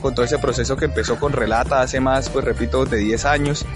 con 0.00 0.14
todo 0.14 0.24
ese 0.24 0.38
proceso 0.38 0.76
que 0.76 0.84
empezó 0.84 1.18
con 1.18 1.32
Relata 1.32 1.80
hace 1.80 1.98
más, 1.98 2.28
pues 2.28 2.44
repito, 2.44 2.84
de 2.84 2.98
10 2.98 3.24
años, 3.24 3.66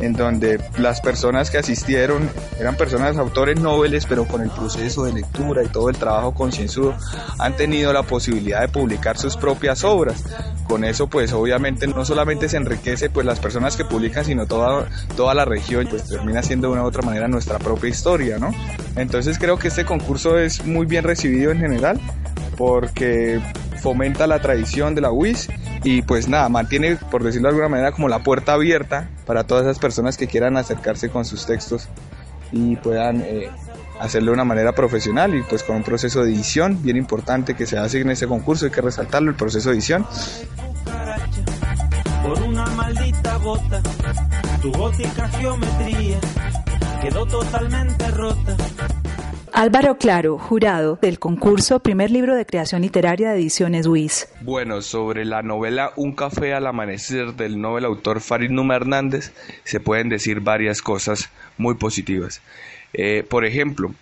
en 0.00 0.12
donde 0.14 0.60
las 0.78 1.00
personas 1.00 1.50
que 1.50 1.58
asistieron 1.58 2.28
eran 2.58 2.76
personas, 2.76 3.16
autores 3.16 3.60
nobles, 3.60 4.06
pero 4.06 4.26
con 4.26 4.42
el 4.42 4.50
proceso 4.50 5.04
de 5.04 5.12
lectura 5.12 5.62
y 5.62 5.68
todo 5.68 5.88
el 5.88 5.96
trabajo 5.96 6.34
concienzudo 6.34 6.94
han 7.38 7.56
tenido 7.56 7.92
la 7.92 8.02
posibilidad 8.02 8.60
de 8.60 8.68
publicar 8.68 9.18
sus 9.18 9.36
propias 9.36 9.84
obras. 9.84 10.24
Con 10.66 10.84
eso 10.84 11.08
pues 11.08 11.32
obviamente 11.32 11.86
no 11.86 12.04
solamente 12.04 12.48
se 12.48 12.56
enriquece 12.56 13.10
pues 13.10 13.26
las 13.26 13.38
personas 13.38 13.76
que 13.76 13.84
publican, 13.84 14.24
sino 14.24 14.46
toda, 14.46 14.88
toda 15.16 15.34
la 15.34 15.44
región, 15.44 15.86
pues 15.88 16.04
termina 16.04 16.42
siendo 16.42 16.68
de 16.68 16.74
una 16.74 16.82
u 16.84 16.86
otra 16.86 17.02
manera 17.02 17.28
nuestra 17.28 17.58
propia 17.58 17.90
historia, 17.90 18.38
¿no? 18.38 18.50
Entonces 18.96 19.38
creo 19.38 19.58
que 19.58 19.68
este 19.68 19.84
concurso 19.84 20.38
es 20.38 20.64
muy 20.64 20.86
bien 20.86 21.04
recibido 21.04 21.50
en 21.50 21.58
general 21.58 22.00
porque 22.56 23.40
fomenta 23.82 24.26
la 24.26 24.40
tradición 24.40 24.94
de 24.94 25.02
la 25.02 25.10
UIS 25.10 25.48
y 25.84 26.00
pues 26.00 26.28
nada, 26.28 26.48
mantiene, 26.48 26.96
por 26.96 27.22
decirlo 27.22 27.48
de 27.48 27.50
alguna 27.50 27.68
manera, 27.68 27.92
como 27.92 28.08
la 28.08 28.20
puerta 28.20 28.54
abierta 28.54 29.10
para 29.26 29.44
todas 29.44 29.64
esas 29.64 29.78
personas 29.78 30.16
que 30.16 30.26
quieran 30.26 30.56
acercarse 30.56 31.10
con 31.10 31.26
sus 31.26 31.44
textos 31.44 31.88
y 32.52 32.76
puedan 32.76 33.20
eh, 33.20 33.50
hacerlo 34.00 34.30
de 34.30 34.34
una 34.34 34.44
manera 34.44 34.72
profesional 34.72 35.34
y 35.34 35.42
pues 35.42 35.62
con 35.62 35.76
un 35.76 35.82
proceso 35.82 36.24
de 36.24 36.32
edición 36.32 36.82
bien 36.82 36.96
importante 36.96 37.54
que 37.54 37.66
se 37.66 37.76
hace 37.76 38.00
en 38.00 38.10
este 38.10 38.26
concurso, 38.26 38.64
hay 38.64 38.70
que 38.70 38.80
resaltarlo, 38.80 39.30
el 39.30 39.36
proceso 39.36 39.68
de 39.68 39.76
edición. 39.76 40.06
Por 42.22 42.42
una 42.42 42.64
maldita 42.66 43.36
gota, 43.36 43.82
tu 44.62 44.72
gótica 44.72 45.28
geometría 45.28 46.18
quedó 47.02 47.26
totalmente 47.26 48.10
rota. 48.12 48.56
Álvaro 49.56 49.98
Claro, 49.98 50.36
jurado 50.36 50.98
del 51.00 51.20
concurso 51.20 51.78
Primer 51.78 52.10
Libro 52.10 52.34
de 52.34 52.44
Creación 52.44 52.82
Literaria 52.82 53.30
de 53.30 53.36
Ediciones 53.36 53.86
WIS. 53.86 54.26
Bueno, 54.40 54.82
sobre 54.82 55.24
la 55.24 55.42
novela 55.42 55.92
Un 55.94 56.12
café 56.12 56.54
al 56.54 56.66
amanecer 56.66 57.34
del 57.34 57.60
novel 57.60 57.84
autor 57.84 58.20
Farid 58.20 58.50
Numa 58.50 58.74
Hernández 58.74 59.32
se 59.62 59.78
pueden 59.78 60.08
decir 60.08 60.40
varias 60.40 60.82
cosas 60.82 61.30
muy 61.56 61.76
positivas. 61.76 62.42
Eh, 62.94 63.22
por 63.22 63.44
ejemplo, 63.44 63.94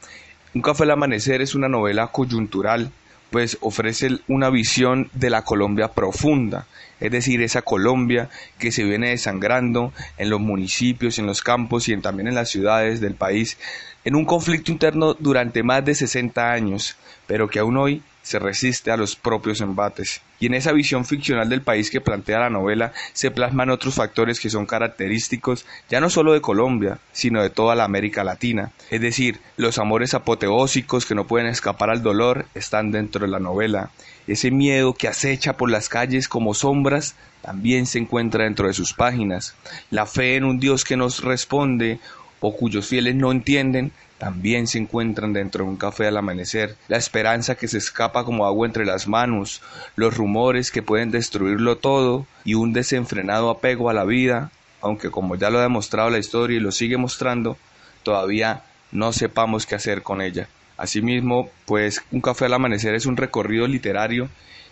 Un 0.54 0.62
café 0.62 0.84
al 0.84 0.92
amanecer 0.92 1.42
es 1.42 1.54
una 1.54 1.68
novela 1.68 2.06
coyuntural, 2.06 2.90
pues 3.30 3.58
ofrece 3.60 4.20
una 4.28 4.48
visión 4.48 5.10
de 5.12 5.28
la 5.28 5.42
Colombia 5.42 5.88
profunda, 5.88 6.66
es 6.98 7.10
decir, 7.10 7.42
esa 7.42 7.60
Colombia 7.60 8.30
que 8.58 8.72
se 8.72 8.84
viene 8.84 9.10
desangrando 9.10 9.92
en 10.16 10.30
los 10.30 10.40
municipios, 10.40 11.18
en 11.18 11.26
los 11.26 11.42
campos 11.42 11.88
y 11.88 11.96
también 11.98 12.28
en 12.28 12.36
las 12.36 12.48
ciudades 12.48 13.00
del 13.02 13.14
país 13.14 13.58
en 14.04 14.16
un 14.16 14.24
conflicto 14.24 14.72
interno 14.72 15.14
durante 15.14 15.62
más 15.62 15.84
de 15.84 15.94
60 15.94 16.52
años, 16.52 16.96
pero 17.26 17.48
que 17.48 17.58
aún 17.58 17.76
hoy 17.76 18.02
se 18.22 18.38
resiste 18.38 18.90
a 18.90 18.96
los 18.96 19.16
propios 19.16 19.60
embates. 19.60 20.20
Y 20.38 20.46
en 20.46 20.54
esa 20.54 20.72
visión 20.72 21.04
ficcional 21.04 21.48
del 21.48 21.62
país 21.62 21.90
que 21.90 22.00
plantea 22.00 22.40
la 22.40 22.50
novela 22.50 22.92
se 23.12 23.30
plasman 23.30 23.70
otros 23.70 23.94
factores 23.94 24.40
que 24.40 24.50
son 24.50 24.66
característicos 24.66 25.66
ya 25.88 26.00
no 26.00 26.10
solo 26.10 26.32
de 26.32 26.40
Colombia, 26.40 26.98
sino 27.12 27.42
de 27.42 27.50
toda 27.50 27.74
la 27.74 27.84
América 27.84 28.24
Latina. 28.24 28.72
Es 28.90 29.00
decir, 29.00 29.40
los 29.56 29.78
amores 29.78 30.14
apoteósicos 30.14 31.06
que 31.06 31.14
no 31.14 31.26
pueden 31.26 31.48
escapar 31.48 31.90
al 31.90 32.02
dolor 32.02 32.46
están 32.54 32.90
dentro 32.90 33.24
de 33.24 33.30
la 33.30 33.40
novela. 33.40 33.90
Ese 34.26 34.50
miedo 34.50 34.94
que 34.94 35.08
acecha 35.08 35.56
por 35.56 35.70
las 35.70 35.88
calles 35.88 36.28
como 36.28 36.54
sombras 36.54 37.16
también 37.42 37.86
se 37.86 37.98
encuentra 37.98 38.44
dentro 38.44 38.68
de 38.68 38.74
sus 38.74 38.94
páginas. 38.94 39.56
La 39.90 40.06
fe 40.06 40.36
en 40.36 40.44
un 40.44 40.60
Dios 40.60 40.84
que 40.84 40.96
nos 40.96 41.24
responde 41.24 41.98
o 42.42 42.54
cuyos 42.54 42.86
fieles 42.86 43.14
no 43.14 43.32
entienden, 43.32 43.92
también 44.18 44.66
se 44.66 44.78
encuentran 44.78 45.32
dentro 45.32 45.64
de 45.64 45.70
un 45.70 45.76
café 45.76 46.08
al 46.08 46.16
amanecer, 46.16 46.76
la 46.88 46.96
esperanza 46.96 47.54
que 47.54 47.68
se 47.68 47.78
escapa 47.78 48.24
como 48.24 48.46
agua 48.46 48.66
entre 48.66 48.84
las 48.84 49.08
manos, 49.08 49.62
los 49.96 50.16
rumores 50.16 50.70
que 50.70 50.82
pueden 50.82 51.10
destruirlo 51.10 51.78
todo 51.78 52.26
y 52.44 52.54
un 52.54 52.72
desenfrenado 52.72 53.48
apego 53.48 53.88
a 53.88 53.94
la 53.94 54.04
vida, 54.04 54.50
aunque 54.80 55.10
como 55.10 55.36
ya 55.36 55.50
lo 55.50 55.58
ha 55.58 55.62
demostrado 55.62 56.10
la 56.10 56.18
historia 56.18 56.56
y 56.56 56.60
lo 56.60 56.72
sigue 56.72 56.96
mostrando, 56.96 57.56
todavía 58.02 58.64
no 58.90 59.12
sepamos 59.12 59.64
qué 59.64 59.76
hacer 59.76 60.02
con 60.02 60.20
ella. 60.20 60.48
Asimismo, 60.76 61.48
pues 61.64 62.02
un 62.10 62.20
café 62.20 62.46
al 62.46 62.54
amanecer 62.54 62.94
es 62.94 63.06
un 63.06 63.16
recorrido 63.16 63.66
literario 63.68 64.28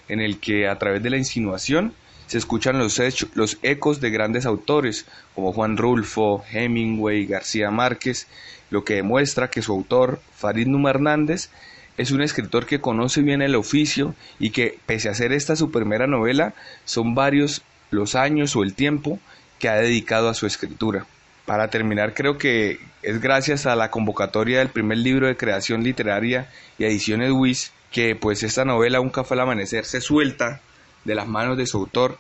en 0.09 0.21
el 0.21 0.41
que 0.41 0.69
a 0.69 0.77
través 0.79 1.03
de 1.03 1.11
la 1.11 1.17
insinuación 1.17 1.95
se 2.31 2.39
escuchan 2.39 2.79
los, 2.79 3.01
los 3.35 3.59
ecos 3.63 4.01
de 4.01 4.11
grandes 4.11 4.47
autores 4.47 5.05
como 5.35 5.53
Juan 5.53 5.77
Rulfo, 5.77 6.45
Hemingway, 6.53 7.27
García 7.27 7.73
Márquez, 7.73 8.29
lo 8.71 8.85
que 8.85 8.95
demuestra 8.95 9.51
que 9.51 9.63
su 9.63 9.73
autor, 9.73 10.21
Farid 10.37 10.69
Numa 10.69 10.91
Hernández, 10.91 11.51
es 11.97 12.13
un 12.13 12.23
escritor 12.23 12.67
que 12.67 12.81
conoce 12.81 13.23
bien 13.23 13.43
el 13.43 13.57
oficio 13.57 14.15
y 14.39 14.51
que, 14.51 14.79
pese 14.87 15.09
a 15.09 15.15
ser 15.15 15.33
esta 15.33 15.57
su 15.57 15.73
primera 15.73 16.07
novela, 16.07 16.55
son 16.85 17.17
varios 17.17 17.63
los 17.91 18.15
años 18.15 18.55
o 18.55 18.63
el 18.63 18.75
tiempo 18.75 19.19
que 19.59 19.69
ha 19.69 19.75
dedicado 19.75 20.29
a 20.29 20.35
su 20.35 20.47
escritura. 20.47 21.07
Para 21.47 21.67
terminar, 21.67 22.15
creo 22.15 22.39
que 22.39 22.79
es 23.03 23.21
gracias 23.21 23.67
a 23.67 23.75
la 23.75 23.91
convocatoria 23.91 24.61
del 24.61 24.69
primer 24.69 24.99
libro 24.99 25.27
de 25.27 25.37
creación 25.37 25.83
literaria 25.83 26.49
y 26.79 26.85
ediciones 26.85 27.33
WIS 27.33 27.73
que 27.91 28.15
pues 28.15 28.45
esta 28.45 28.65
novela 28.65 29.01
Un 29.01 29.11
café 29.11 29.35
al 29.35 29.41
amanecer 29.41 29.85
se 29.85 30.01
suelta 30.01 30.61
de 31.05 31.15
las 31.15 31.27
manos 31.27 31.57
de 31.57 31.67
su 31.67 31.79
autor 31.79 32.19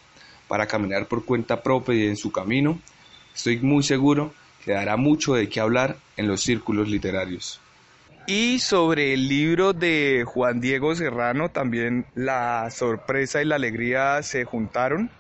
para 0.49 0.67
caminar 0.67 1.07
por 1.07 1.25
cuenta 1.25 1.63
propia 1.63 1.95
y 1.95 2.07
en 2.07 2.17
su 2.17 2.33
camino. 2.33 2.81
Estoy 3.35 3.59
muy 3.59 3.83
seguro 3.83 4.33
que 4.65 4.73
dará 4.73 4.97
mucho 4.97 5.35
de 5.35 5.49
qué 5.49 5.61
hablar 5.61 5.97
en 6.17 6.29
los 6.29 6.43
círculos 6.43 6.89
literarios. 6.89 7.61
Y 8.27 8.59
sobre 8.61 9.15
el 9.15 9.29
libro 9.29 9.73
de 9.73 10.25
Juan 10.27 10.61
Diego 10.61 10.95
Serrano, 10.95 11.49
también 11.49 12.07
la 12.15 12.71
sorpresa 12.71 13.43
y 13.43 13.45
la 13.47 13.57
alegría 13.57 14.23
se 14.23 14.45
juntaron 14.45 15.11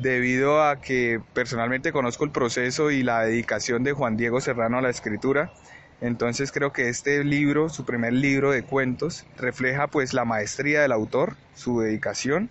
debido 0.00 0.62
a 0.62 0.80
que 0.80 1.20
personalmente 1.34 1.92
conozco 1.92 2.24
el 2.24 2.30
proceso 2.30 2.90
y 2.90 3.02
la 3.02 3.24
dedicación 3.24 3.82
de 3.82 3.92
Juan 3.92 4.16
Diego 4.16 4.40
Serrano 4.40 4.78
a 4.78 4.82
la 4.82 4.90
escritura. 4.90 5.52
Entonces 6.00 6.52
creo 6.52 6.72
que 6.72 6.88
este 6.88 7.22
libro, 7.24 7.68
su 7.68 7.84
primer 7.84 8.12
libro 8.12 8.50
de 8.50 8.62
cuentos, 8.62 9.26
refleja 9.36 9.88
pues 9.88 10.14
la 10.14 10.24
maestría 10.24 10.82
del 10.82 10.92
autor, 10.92 11.36
su 11.54 11.80
dedicación. 11.80 12.50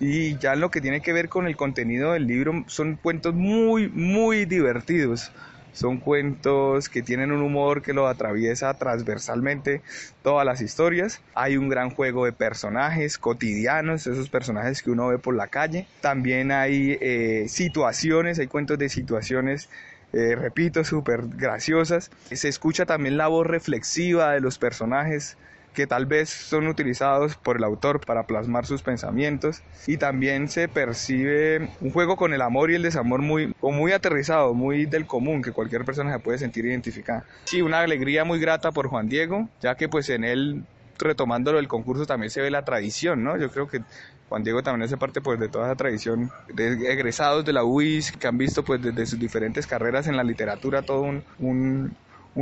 Y 0.00 0.38
ya 0.38 0.54
lo 0.54 0.70
que 0.70 0.80
tiene 0.80 1.00
que 1.00 1.12
ver 1.12 1.28
con 1.28 1.46
el 1.46 1.56
contenido 1.56 2.12
del 2.12 2.26
libro, 2.26 2.64
son 2.66 2.96
cuentos 2.96 3.34
muy, 3.34 3.88
muy 3.88 4.44
divertidos. 4.44 5.32
Son 5.72 5.98
cuentos 5.98 6.88
que 6.88 7.02
tienen 7.02 7.30
un 7.30 7.40
humor 7.40 7.82
que 7.82 7.92
lo 7.92 8.08
atraviesa 8.08 8.74
transversalmente 8.74 9.82
todas 10.22 10.44
las 10.44 10.60
historias. 10.60 11.20
Hay 11.34 11.56
un 11.56 11.68
gran 11.68 11.90
juego 11.90 12.24
de 12.24 12.32
personajes 12.32 13.18
cotidianos, 13.18 14.06
esos 14.06 14.28
personajes 14.28 14.82
que 14.82 14.90
uno 14.90 15.08
ve 15.08 15.18
por 15.18 15.36
la 15.36 15.46
calle. 15.46 15.86
También 16.00 16.50
hay 16.50 16.98
eh, 17.00 17.46
situaciones, 17.48 18.38
hay 18.38 18.48
cuentos 18.48 18.78
de 18.78 18.88
situaciones 18.88 19.68
eh, 20.12 20.36
repito, 20.36 20.84
súper 20.84 21.22
graciosas. 21.26 22.10
Se 22.32 22.48
escucha 22.48 22.86
también 22.86 23.16
la 23.16 23.28
voz 23.28 23.46
reflexiva 23.46 24.32
de 24.32 24.40
los 24.40 24.58
personajes, 24.58 25.36
que 25.78 25.86
tal 25.86 26.06
vez 26.06 26.28
son 26.28 26.66
utilizados 26.66 27.36
por 27.36 27.58
el 27.58 27.62
autor 27.62 28.00
para 28.04 28.24
plasmar 28.24 28.66
sus 28.66 28.82
pensamientos 28.82 29.62
y 29.86 29.96
también 29.96 30.48
se 30.48 30.66
percibe 30.66 31.70
un 31.80 31.92
juego 31.92 32.16
con 32.16 32.34
el 32.34 32.42
amor 32.42 32.72
y 32.72 32.74
el 32.74 32.82
desamor 32.82 33.22
muy, 33.22 33.54
muy 33.62 33.92
aterrizado, 33.92 34.54
muy 34.54 34.86
del 34.86 35.06
común, 35.06 35.40
que 35.40 35.52
cualquier 35.52 35.84
persona 35.84 36.12
se 36.12 36.18
puede 36.18 36.38
sentir 36.38 36.66
identificada. 36.66 37.24
Sí, 37.44 37.62
una 37.62 37.78
alegría 37.78 38.24
muy 38.24 38.40
grata 38.40 38.72
por 38.72 38.88
Juan 38.88 39.08
Diego, 39.08 39.48
ya 39.60 39.76
que 39.76 39.88
pues 39.88 40.10
en 40.10 40.24
él 40.24 40.64
retomándolo 40.98 41.60
el 41.60 41.68
concurso 41.68 42.06
también 42.06 42.30
se 42.30 42.40
ve 42.40 42.50
la 42.50 42.64
tradición, 42.64 43.22
¿no? 43.22 43.36
Yo 43.38 43.48
creo 43.52 43.68
que 43.68 43.82
Juan 44.28 44.42
Diego 44.42 44.64
también 44.64 44.82
hace 44.82 44.96
parte 44.96 45.20
pues 45.20 45.38
de 45.38 45.48
toda 45.48 45.66
esa 45.66 45.76
tradición 45.76 46.32
de 46.52 46.92
egresados 46.92 47.44
de 47.44 47.52
la 47.52 47.62
UIS 47.62 48.10
que 48.10 48.26
han 48.26 48.36
visto 48.36 48.64
pues 48.64 48.82
desde 48.82 49.06
sus 49.06 49.20
diferentes 49.20 49.64
carreras 49.68 50.08
en 50.08 50.16
la 50.16 50.24
literatura 50.24 50.82
todo 50.82 51.02
un 51.02 51.22
un 51.38 51.96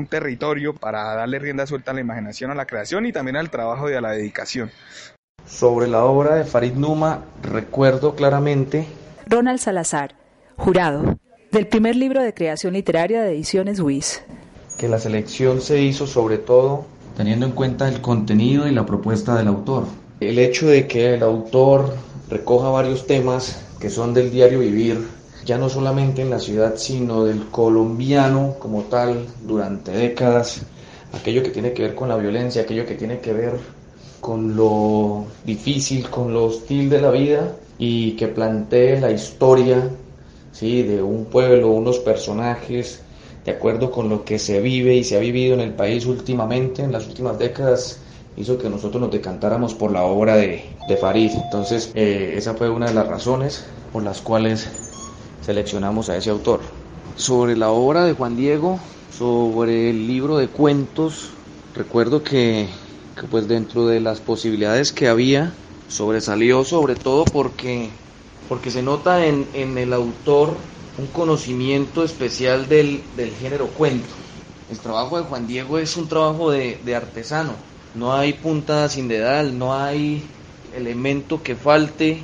territorio 0.06 0.74
para 0.74 1.14
darle 1.14 1.38
rienda 1.38 1.66
suelta 1.66 1.90
a 1.90 1.94
la 1.94 2.00
imaginación, 2.00 2.50
a 2.50 2.54
la 2.54 2.66
creación 2.66 3.06
y 3.06 3.12
también 3.12 3.36
al 3.36 3.50
trabajo 3.50 3.90
y 3.90 3.94
a 3.94 4.00
la 4.00 4.10
dedicación. 4.10 4.70
Sobre 5.46 5.86
la 5.86 6.04
obra 6.04 6.34
de 6.34 6.44
Farid 6.44 6.74
Numa, 6.74 7.24
recuerdo 7.42 8.14
claramente. 8.14 8.86
Ronald 9.26 9.60
Salazar, 9.60 10.14
jurado, 10.56 11.18
del 11.52 11.66
primer 11.68 11.96
libro 11.96 12.22
de 12.22 12.34
creación 12.34 12.74
literaria 12.74 13.22
de 13.22 13.30
Ediciones 13.30 13.80
WIS. 13.80 14.22
Que 14.78 14.88
la 14.88 14.98
selección 14.98 15.60
se 15.60 15.80
hizo 15.80 16.06
sobre 16.06 16.38
todo 16.38 16.86
teniendo 17.16 17.46
en 17.46 17.52
cuenta 17.52 17.88
el 17.88 18.00
contenido 18.00 18.68
y 18.68 18.72
la 18.72 18.84
propuesta 18.84 19.36
del 19.36 19.48
autor. 19.48 19.84
El 20.20 20.38
hecho 20.38 20.66
de 20.66 20.86
que 20.86 21.14
el 21.14 21.22
autor 21.22 21.94
recoja 22.28 22.68
varios 22.68 23.06
temas 23.06 23.62
que 23.80 23.90
son 23.90 24.12
del 24.14 24.30
diario 24.30 24.60
vivir 24.60 25.06
ya 25.46 25.58
no 25.58 25.68
solamente 25.68 26.22
en 26.22 26.30
la 26.30 26.40
ciudad, 26.40 26.74
sino 26.76 27.24
del 27.24 27.46
colombiano 27.46 28.56
como 28.58 28.82
tal 28.82 29.26
durante 29.46 29.92
décadas, 29.92 30.62
aquello 31.14 31.42
que 31.44 31.50
tiene 31.50 31.72
que 31.72 31.82
ver 31.82 31.94
con 31.94 32.08
la 32.08 32.16
violencia, 32.16 32.62
aquello 32.62 32.84
que 32.84 32.96
tiene 32.96 33.20
que 33.20 33.32
ver 33.32 33.52
con 34.20 34.56
lo 34.56 35.24
difícil, 35.44 36.10
con 36.10 36.34
lo 36.34 36.46
hostil 36.46 36.90
de 36.90 37.00
la 37.00 37.12
vida 37.12 37.56
y 37.78 38.12
que 38.12 38.26
plantee 38.26 39.00
la 39.00 39.12
historia 39.12 39.88
¿sí? 40.50 40.82
de 40.82 41.00
un 41.00 41.26
pueblo, 41.26 41.70
unos 41.70 42.00
personajes, 42.00 43.02
de 43.44 43.52
acuerdo 43.52 43.92
con 43.92 44.08
lo 44.08 44.24
que 44.24 44.40
se 44.40 44.60
vive 44.60 44.96
y 44.96 45.04
se 45.04 45.16
ha 45.16 45.20
vivido 45.20 45.54
en 45.54 45.60
el 45.60 45.74
país 45.74 46.06
últimamente, 46.06 46.82
en 46.82 46.90
las 46.90 47.06
últimas 47.06 47.38
décadas, 47.38 48.00
hizo 48.36 48.58
que 48.58 48.68
nosotros 48.68 49.00
nos 49.00 49.12
decantáramos 49.12 49.74
por 49.74 49.92
la 49.92 50.02
obra 50.02 50.36
de, 50.36 50.64
de 50.88 50.96
Farid. 50.96 51.30
Entonces, 51.44 51.92
eh, 51.94 52.34
esa 52.36 52.54
fue 52.54 52.68
una 52.68 52.86
de 52.86 52.94
las 52.94 53.06
razones 53.06 53.64
por 53.92 54.02
las 54.02 54.20
cuales 54.20 54.85
seleccionamos 55.42 56.08
a 56.08 56.16
ese 56.16 56.30
autor. 56.30 56.60
Sobre 57.16 57.56
la 57.56 57.70
obra 57.70 58.04
de 58.04 58.12
Juan 58.12 58.36
Diego, 58.36 58.78
sobre 59.16 59.90
el 59.90 60.06
libro 60.06 60.36
de 60.36 60.48
cuentos, 60.48 61.30
recuerdo 61.74 62.22
que, 62.22 62.68
pues 63.30 63.48
dentro 63.48 63.86
de 63.86 64.00
las 64.00 64.20
posibilidades 64.20 64.92
que 64.92 65.08
había, 65.08 65.52
sobresalió 65.88 66.64
sobre 66.64 66.94
todo 66.96 67.24
porque, 67.24 67.88
porque 68.48 68.70
se 68.70 68.82
nota 68.82 69.24
en, 69.26 69.46
en 69.54 69.78
el 69.78 69.92
autor 69.92 70.54
un 70.98 71.06
conocimiento 71.06 72.04
especial 72.04 72.68
del, 72.68 73.02
del, 73.16 73.30
género 73.30 73.66
cuento. 73.68 74.08
El 74.70 74.78
trabajo 74.78 75.18
de 75.18 75.24
Juan 75.24 75.46
Diego 75.46 75.78
es 75.78 75.96
un 75.96 76.08
trabajo 76.08 76.50
de, 76.50 76.78
de 76.84 76.96
artesano, 76.96 77.52
no 77.94 78.12
hay 78.12 78.32
punta 78.32 78.88
sin 78.88 79.08
dedal, 79.08 79.58
no 79.58 79.74
hay 79.74 80.22
elemento 80.74 81.42
que 81.42 81.54
falte, 81.54 82.20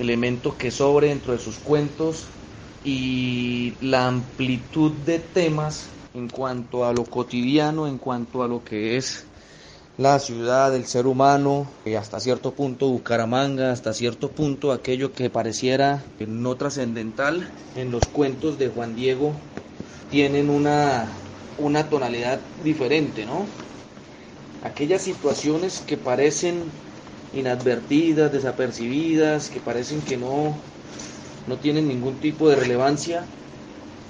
elemento 0.00 0.56
que 0.56 0.70
sobre 0.70 1.08
dentro 1.08 1.32
de 1.32 1.38
sus 1.38 1.58
cuentos, 1.58 2.26
y 2.82 3.74
la 3.80 4.06
amplitud 4.06 4.92
de 5.04 5.18
temas 5.18 5.88
en 6.14 6.28
cuanto 6.28 6.84
a 6.84 6.92
lo 6.92 7.04
cotidiano, 7.04 7.86
en 7.86 7.98
cuanto 7.98 8.42
a 8.42 8.48
lo 8.48 8.64
que 8.64 8.96
es 8.96 9.26
la 9.98 10.18
ciudad, 10.18 10.74
el 10.74 10.86
ser 10.86 11.06
humano, 11.06 11.66
y 11.84 11.94
hasta 11.94 12.20
cierto 12.20 12.52
punto 12.52 12.88
Bucaramanga, 12.88 13.70
hasta 13.70 13.92
cierto 13.92 14.30
punto 14.30 14.72
aquello 14.72 15.12
que 15.12 15.28
pareciera 15.28 16.02
no 16.26 16.56
trascendental 16.56 17.50
en 17.76 17.90
los 17.90 18.02
cuentos 18.06 18.58
de 18.58 18.68
Juan 18.68 18.96
Diego 18.96 19.34
tienen 20.10 20.48
una, 20.48 21.06
una 21.58 21.88
tonalidad 21.88 22.40
diferente, 22.64 23.26
¿no? 23.26 23.44
Aquellas 24.64 25.02
situaciones 25.02 25.80
que 25.86 25.96
parecen 25.96 26.64
inadvertidas, 27.32 28.32
desapercibidas, 28.32 29.50
que 29.50 29.60
parecen 29.60 30.00
que 30.02 30.16
no 30.16 30.56
no 31.46 31.56
tienen 31.56 31.88
ningún 31.88 32.16
tipo 32.16 32.48
de 32.48 32.56
relevancia, 32.56 33.24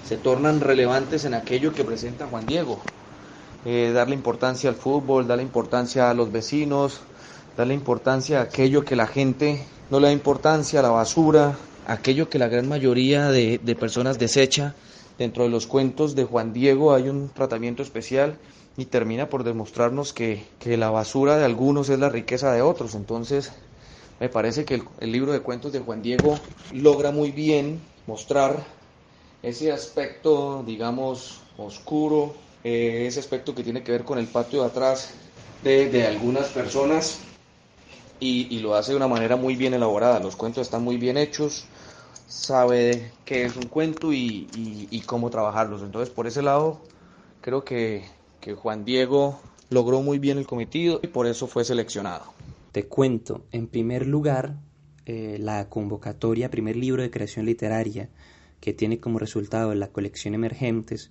se 0.06 0.16
tornan 0.16 0.60
relevantes 0.60 1.24
en 1.24 1.34
aquello 1.34 1.72
que 1.72 1.84
presenta 1.84 2.26
Juan 2.26 2.46
Diego. 2.46 2.80
Eh, 3.64 3.92
darle 3.94 4.14
importancia 4.14 4.70
al 4.70 4.76
fútbol, 4.76 5.26
darle 5.26 5.42
importancia 5.42 6.10
a 6.10 6.14
los 6.14 6.32
vecinos, 6.32 7.00
darle 7.56 7.74
importancia 7.74 8.40
a 8.40 8.42
aquello 8.42 8.84
que 8.84 8.96
la 8.96 9.06
gente 9.06 9.64
no 9.90 10.00
le 10.00 10.08
da 10.08 10.12
importancia, 10.12 10.80
a 10.80 10.82
la 10.82 10.90
basura, 10.90 11.56
aquello 11.86 12.28
que 12.28 12.38
la 12.38 12.48
gran 12.48 12.68
mayoría 12.68 13.30
de, 13.30 13.58
personas 13.78 14.18
desecha. 14.18 14.74
Dentro 15.18 15.44
de 15.44 15.50
los 15.50 15.66
cuentos 15.66 16.14
de 16.14 16.24
Juan 16.24 16.52
Diego 16.52 16.94
hay 16.94 17.08
un 17.08 17.28
tratamiento 17.28 17.82
especial 17.82 18.36
y 18.80 18.86
termina 18.86 19.28
por 19.28 19.44
demostrarnos 19.44 20.12
que, 20.12 20.42
que 20.58 20.76
la 20.76 20.90
basura 20.90 21.36
de 21.36 21.44
algunos 21.44 21.88
es 21.90 21.98
la 21.98 22.08
riqueza 22.08 22.52
de 22.52 22.62
otros. 22.62 22.94
Entonces, 22.94 23.52
me 24.20 24.28
parece 24.28 24.64
que 24.64 24.82
el, 25.00 25.12
libro 25.12 25.32
de 25.32 25.40
cuentos 25.40 25.72
de 25.72 25.80
Juan 25.80 26.02
Diego 26.02 26.38
logra 26.72 27.10
muy 27.10 27.30
bien 27.30 27.80
mostrar 28.06 28.64
ese 29.42 29.72
aspecto, 29.72 30.62
digamos, 30.66 31.40
oscuro, 31.56 32.34
eh, 32.64 33.04
ese 33.06 33.20
aspecto 33.20 33.54
que 33.54 33.62
tiene 33.62 33.82
que 33.82 33.92
ver 33.92 34.04
con 34.04 34.18
el 34.18 34.26
patio 34.26 34.60
de 34.60 34.66
atrás 34.66 35.14
de, 35.62 36.06
algunas 36.06 36.48
personas 36.48 37.20
y, 38.18 38.58
lo 38.60 38.74
hace 38.74 38.92
de 38.92 38.96
una 38.96 39.08
manera 39.08 39.36
muy 39.36 39.56
bien 39.56 39.74
elaborada. 39.74 40.20
Los 40.20 40.36
cuentos 40.36 40.66
están 40.66 40.84
muy 40.84 40.98
bien 40.98 41.16
hechos, 41.16 41.64
sabe 42.28 43.10
qué 43.24 43.44
es 43.44 43.56
un 43.56 43.68
cuento 43.68 44.12
y, 44.12 45.02
cómo 45.06 45.30
trabajarlos. 45.30 45.82
Entonces, 45.82 46.10
por 46.10 46.26
ese 46.26 46.42
lado, 46.42 46.82
creo 47.40 47.64
que, 47.64 48.04
que 48.40 48.54
Juan 48.54 48.84
Diego 48.84 49.40
logró 49.68 50.02
muy 50.02 50.18
bien 50.18 50.38
el 50.38 50.46
cometido 50.46 51.00
y 51.02 51.08
por 51.08 51.26
eso 51.26 51.46
fue 51.46 51.64
seleccionado. 51.64 52.32
Te 52.72 52.86
cuento, 52.86 53.46
en 53.52 53.66
primer 53.66 54.06
lugar, 54.06 54.56
eh, 55.06 55.38
la 55.40 55.68
convocatoria 55.68 56.50
primer 56.50 56.76
libro 56.76 57.02
de 57.02 57.10
creación 57.10 57.46
literaria, 57.46 58.08
que 58.60 58.72
tiene 58.72 59.00
como 59.00 59.18
resultado 59.18 59.74
la 59.74 59.88
colección 59.88 60.34
Emergentes, 60.34 61.10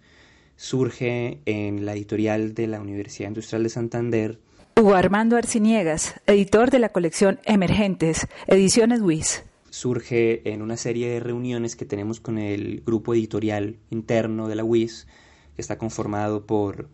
surge 0.55 1.41
en 1.45 1.85
la 1.85 1.93
editorial 1.93 2.53
de 2.53 2.67
la 2.67 2.81
Universidad 2.81 3.29
Industrial 3.29 3.63
de 3.63 3.69
Santander. 3.69 4.39
Hugo 4.77 4.93
Armando 4.93 5.35
Arciniegas, 5.35 6.15
editor 6.27 6.69
de 6.69 6.79
la 6.79 6.89
colección 6.89 7.39
Emergentes, 7.45 8.27
Ediciones 8.47 9.01
WIS. 9.01 9.43
Surge 9.69 10.49
en 10.51 10.61
una 10.61 10.77
serie 10.77 11.09
de 11.09 11.19
reuniones 11.19 11.75
que 11.75 11.85
tenemos 11.85 12.19
con 12.19 12.37
el 12.37 12.81
grupo 12.85 13.13
editorial 13.13 13.77
interno 13.89 14.47
de 14.47 14.55
la 14.55 14.63
WIS, 14.63 15.07
que 15.55 15.61
está 15.61 15.77
conformado 15.77 16.45
por 16.45 16.89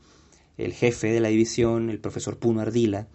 el 0.57 0.73
jefe 0.73 1.11
de 1.11 1.19
la 1.19 1.29
división, 1.29 1.89
el 1.89 1.99
profesor 1.99 2.37
Puno 2.37 2.61
Ardila, 2.61 3.07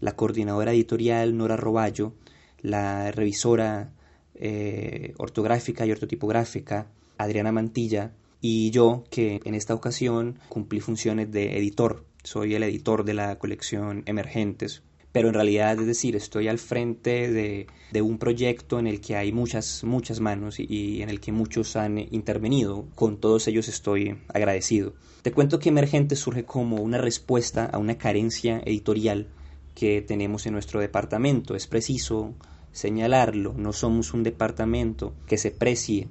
la 0.00 0.16
coordinadora 0.16 0.72
editorial 0.72 1.36
Nora 1.36 1.56
Roballo, 1.56 2.14
la 2.60 3.10
revisora 3.12 3.92
eh, 4.34 5.14
ortográfica 5.18 5.86
y 5.86 5.92
ortotipográfica, 5.92 6.86
Adriana 7.16 7.52
Mantilla, 7.52 8.12
y 8.40 8.70
yo 8.70 9.04
que 9.10 9.40
en 9.44 9.54
esta 9.54 9.74
ocasión 9.74 10.38
cumplí 10.48 10.80
funciones 10.80 11.30
de 11.32 11.58
editor. 11.58 12.04
Soy 12.22 12.54
el 12.54 12.62
editor 12.62 13.04
de 13.04 13.14
la 13.14 13.38
colección 13.38 14.02
Emergentes, 14.06 14.82
pero 15.12 15.28
en 15.28 15.34
realidad, 15.34 15.78
es 15.80 15.86
decir, 15.86 16.16
estoy 16.16 16.48
al 16.48 16.58
frente 16.58 17.30
de, 17.32 17.66
de, 17.92 18.02
un 18.02 18.18
proyecto 18.18 18.78
en 18.78 18.86
el 18.86 19.00
que 19.00 19.16
hay 19.16 19.32
muchas, 19.32 19.82
muchas 19.84 20.20
manos 20.20 20.60
y, 20.60 20.66
y, 20.68 21.02
en 21.02 21.08
el 21.08 21.20
que 21.20 21.32
muchos 21.32 21.76
han 21.76 21.98
intervenido. 21.98 22.86
Con 22.94 23.18
todos 23.18 23.48
ellos 23.48 23.68
estoy 23.68 24.18
agradecido. 24.28 24.94
Te 25.22 25.32
cuento 25.32 25.58
que 25.58 25.70
Emergente 25.70 26.14
surge 26.14 26.44
como 26.44 26.76
una 26.76 26.98
respuesta 26.98 27.64
a 27.64 27.78
una 27.78 27.98
carencia 27.98 28.60
editorial 28.64 29.28
que 29.74 30.02
tenemos 30.02 30.46
en 30.46 30.52
nuestro 30.52 30.80
departamento. 30.80 31.54
Es 31.54 31.66
preciso 31.66 32.34
señalarlo, 32.72 33.54
no 33.56 33.72
somos 33.72 34.12
un 34.12 34.22
departamento 34.22 35.14
que 35.26 35.38
se 35.38 35.50
precie 35.50 36.08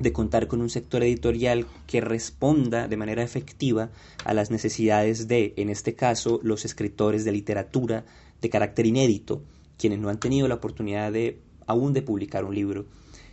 de 0.00 0.12
contar 0.12 0.48
con 0.48 0.60
un 0.60 0.70
sector 0.70 1.02
editorial 1.02 1.66
que 1.86 2.00
responda 2.00 2.88
de 2.88 2.96
manera 2.96 3.22
efectiva 3.22 3.90
a 4.24 4.34
las 4.34 4.50
necesidades 4.50 5.28
de, 5.28 5.52
en 5.56 5.68
este 5.68 5.94
caso, 5.94 6.40
los 6.42 6.64
escritores 6.64 7.24
de 7.24 7.32
literatura 7.32 8.04
de 8.40 8.50
carácter 8.50 8.86
inédito, 8.86 9.42
quienes 9.78 9.98
no 9.98 10.08
han 10.08 10.18
tenido 10.18 10.48
la 10.48 10.56
oportunidad 10.56 11.12
de 11.12 11.38
aún 11.66 11.92
de 11.92 12.02
publicar 12.02 12.44
un 12.44 12.54
libro. 12.54 12.86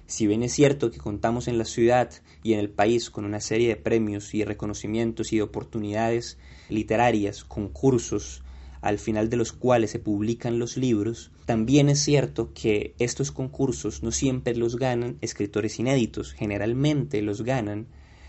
Si 0.05 0.27
bien 0.27 0.43
es 0.43 0.53
cierto 0.53 0.91
que 0.91 0.99
contamos 0.99 1.47
en 1.47 1.57
la 1.57 1.65
ciudad 1.65 2.11
y 2.43 2.53
en 2.53 2.59
el 2.59 2.69
país 2.69 3.09
con 3.09 3.25
una 3.25 3.39
serie 3.39 3.69
de 3.69 3.75
premios 3.75 4.33
y 4.33 4.43
reconocimientos 4.43 5.33
y 5.33 5.37
de 5.37 5.41
oportunidades 5.41 6.37
literarias, 6.69 7.43
concursos, 7.43 8.43
al 8.81 8.99
final 8.99 9.29
de 9.29 9.37
los 9.37 9.51
cuales 9.51 9.91
se 9.91 9.99
publican 9.99 10.59
los 10.59 10.77
libros, 10.77 11.31
también 11.47 11.87
es 11.87 11.99
cierto 11.99 12.51
que 12.53 12.93
estos 12.99 13.31
concursos 13.31 14.03
no 14.03 14.11
siempre 14.11 14.53
los 14.53 14.75
ganan 14.75 15.17
escritores 15.21 15.79
inéditos, 15.79 16.33
generalmente 16.33 17.21
los 17.21 17.41
ganan 17.41 17.87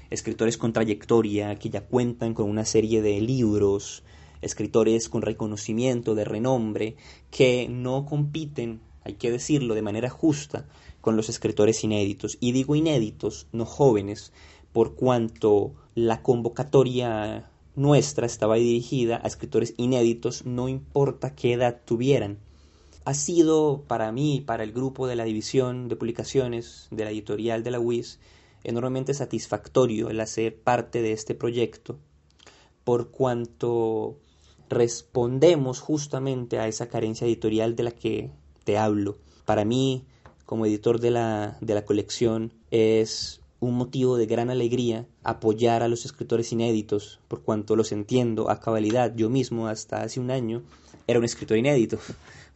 escritores 0.08 0.56
con 0.56 0.72
trayectoria, 0.72 1.56
que 1.56 1.68
ya 1.68 1.84
cuentan 1.84 2.32
con 2.32 2.48
una 2.48 2.64
serie 2.64 3.02
de 3.02 3.20
libros, 3.20 4.04
escritores 4.40 5.08
con 5.08 5.22
reconocimiento, 5.22 6.14
de 6.14 6.24
renombre, 6.26 6.94
que 7.32 7.66
no 7.68 8.06
compiten, 8.06 8.80
hay 9.02 9.14
que 9.14 9.32
decirlo 9.32 9.74
de 9.74 9.82
manera 9.82 10.10
justa, 10.10 10.68
con 11.00 11.16
los 11.16 11.28
escritores 11.28 11.82
inéditos. 11.82 12.38
Y 12.38 12.52
digo 12.52 12.76
inéditos, 12.76 13.48
no 13.50 13.64
jóvenes, 13.64 14.32
por 14.72 14.94
cuanto 14.94 15.74
la 15.96 16.22
convocatoria 16.22 17.50
nuestra 17.74 18.26
estaba 18.26 18.54
dirigida 18.54 19.20
a 19.24 19.26
escritores 19.26 19.74
inéditos, 19.76 20.46
no 20.46 20.68
importa 20.68 21.34
qué 21.34 21.54
edad 21.54 21.80
tuvieran. 21.84 22.38
Ha 23.08 23.14
sido 23.14 23.84
para 23.88 24.12
mí, 24.12 24.42
para 24.44 24.64
el 24.64 24.72
grupo 24.72 25.06
de 25.06 25.16
la 25.16 25.24
división 25.24 25.88
de 25.88 25.96
publicaciones 25.96 26.88
de 26.90 27.04
la 27.04 27.10
editorial 27.10 27.62
de 27.62 27.70
la 27.70 27.80
UIS, 27.80 28.18
enormemente 28.64 29.14
satisfactorio 29.14 30.10
el 30.10 30.20
hacer 30.20 30.60
parte 30.60 31.00
de 31.00 31.12
este 31.12 31.34
proyecto, 31.34 31.98
por 32.84 33.10
cuanto 33.10 34.18
respondemos 34.68 35.80
justamente 35.80 36.58
a 36.58 36.68
esa 36.68 36.90
carencia 36.90 37.26
editorial 37.26 37.76
de 37.76 37.82
la 37.82 37.92
que 37.92 38.30
te 38.64 38.76
hablo. 38.76 39.16
Para 39.46 39.64
mí, 39.64 40.04
como 40.44 40.66
editor 40.66 41.00
de 41.00 41.10
la, 41.10 41.56
de 41.62 41.72
la 41.72 41.86
colección, 41.86 42.52
es 42.70 43.40
un 43.58 43.74
motivo 43.74 44.18
de 44.18 44.26
gran 44.26 44.50
alegría 44.50 45.06
apoyar 45.24 45.82
a 45.82 45.88
los 45.88 46.04
escritores 46.04 46.52
inéditos, 46.52 47.20
por 47.28 47.40
cuanto 47.40 47.74
los 47.74 47.90
entiendo 47.90 48.50
a 48.50 48.60
cabalidad. 48.60 49.14
Yo 49.16 49.30
mismo, 49.30 49.66
hasta 49.66 50.02
hace 50.02 50.20
un 50.20 50.30
año, 50.30 50.62
era 51.06 51.18
un 51.18 51.24
escritor 51.24 51.56
inédito. 51.56 51.98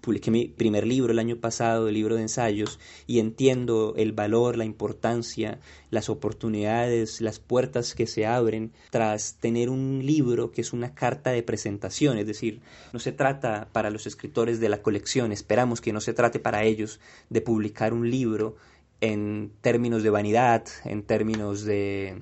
Publiqué 0.03 0.33
mi 0.33 0.49
primer 0.49 0.85
libro 0.85 1.13
el 1.13 1.21
año 1.21 1.37
pasado, 1.37 1.87
el 1.87 1.95
libro 1.95 2.17
de 2.17 2.23
ensayos, 2.23 2.81
y 3.07 3.21
entiendo 3.21 3.95
el 3.97 4.11
valor, 4.11 4.57
la 4.57 4.65
importancia, 4.65 5.61
las 5.91 6.09
oportunidades, 6.09 7.21
las 7.21 7.39
puertas 7.39 7.95
que 7.95 8.09
se 8.09 8.27
abren 8.27 8.73
tras 8.91 9.37
tener 9.39 9.71
un 9.71 10.05
libro 10.05 10.51
que 10.51 10.61
es 10.61 10.73
una 10.73 10.93
carta 10.93 11.31
de 11.31 11.45
presentación. 11.45 12.19
Es 12.19 12.27
decir, 12.27 12.63
no 12.93 12.99
se 12.99 13.13
trata 13.13 13.69
para 13.71 13.91
los 13.91 14.09
escritores 14.09 14.59
de 14.59 14.69
la 14.69 14.83
colección, 14.83 15.31
esperamos 15.31 15.81
que 15.81 15.93
no 15.93 16.01
se 16.01 16.15
trate 16.15 16.41
para 16.41 16.65
ellos 16.65 16.99
de 17.31 17.41
publicar 17.41 17.93
un 17.93 18.11
libro 18.11 18.57
en 19.01 19.53
términos 19.61 20.03
de 20.03 20.11
vanidad, 20.11 20.65
en 20.85 21.05
términos 21.05 21.63
de, 21.65 22.21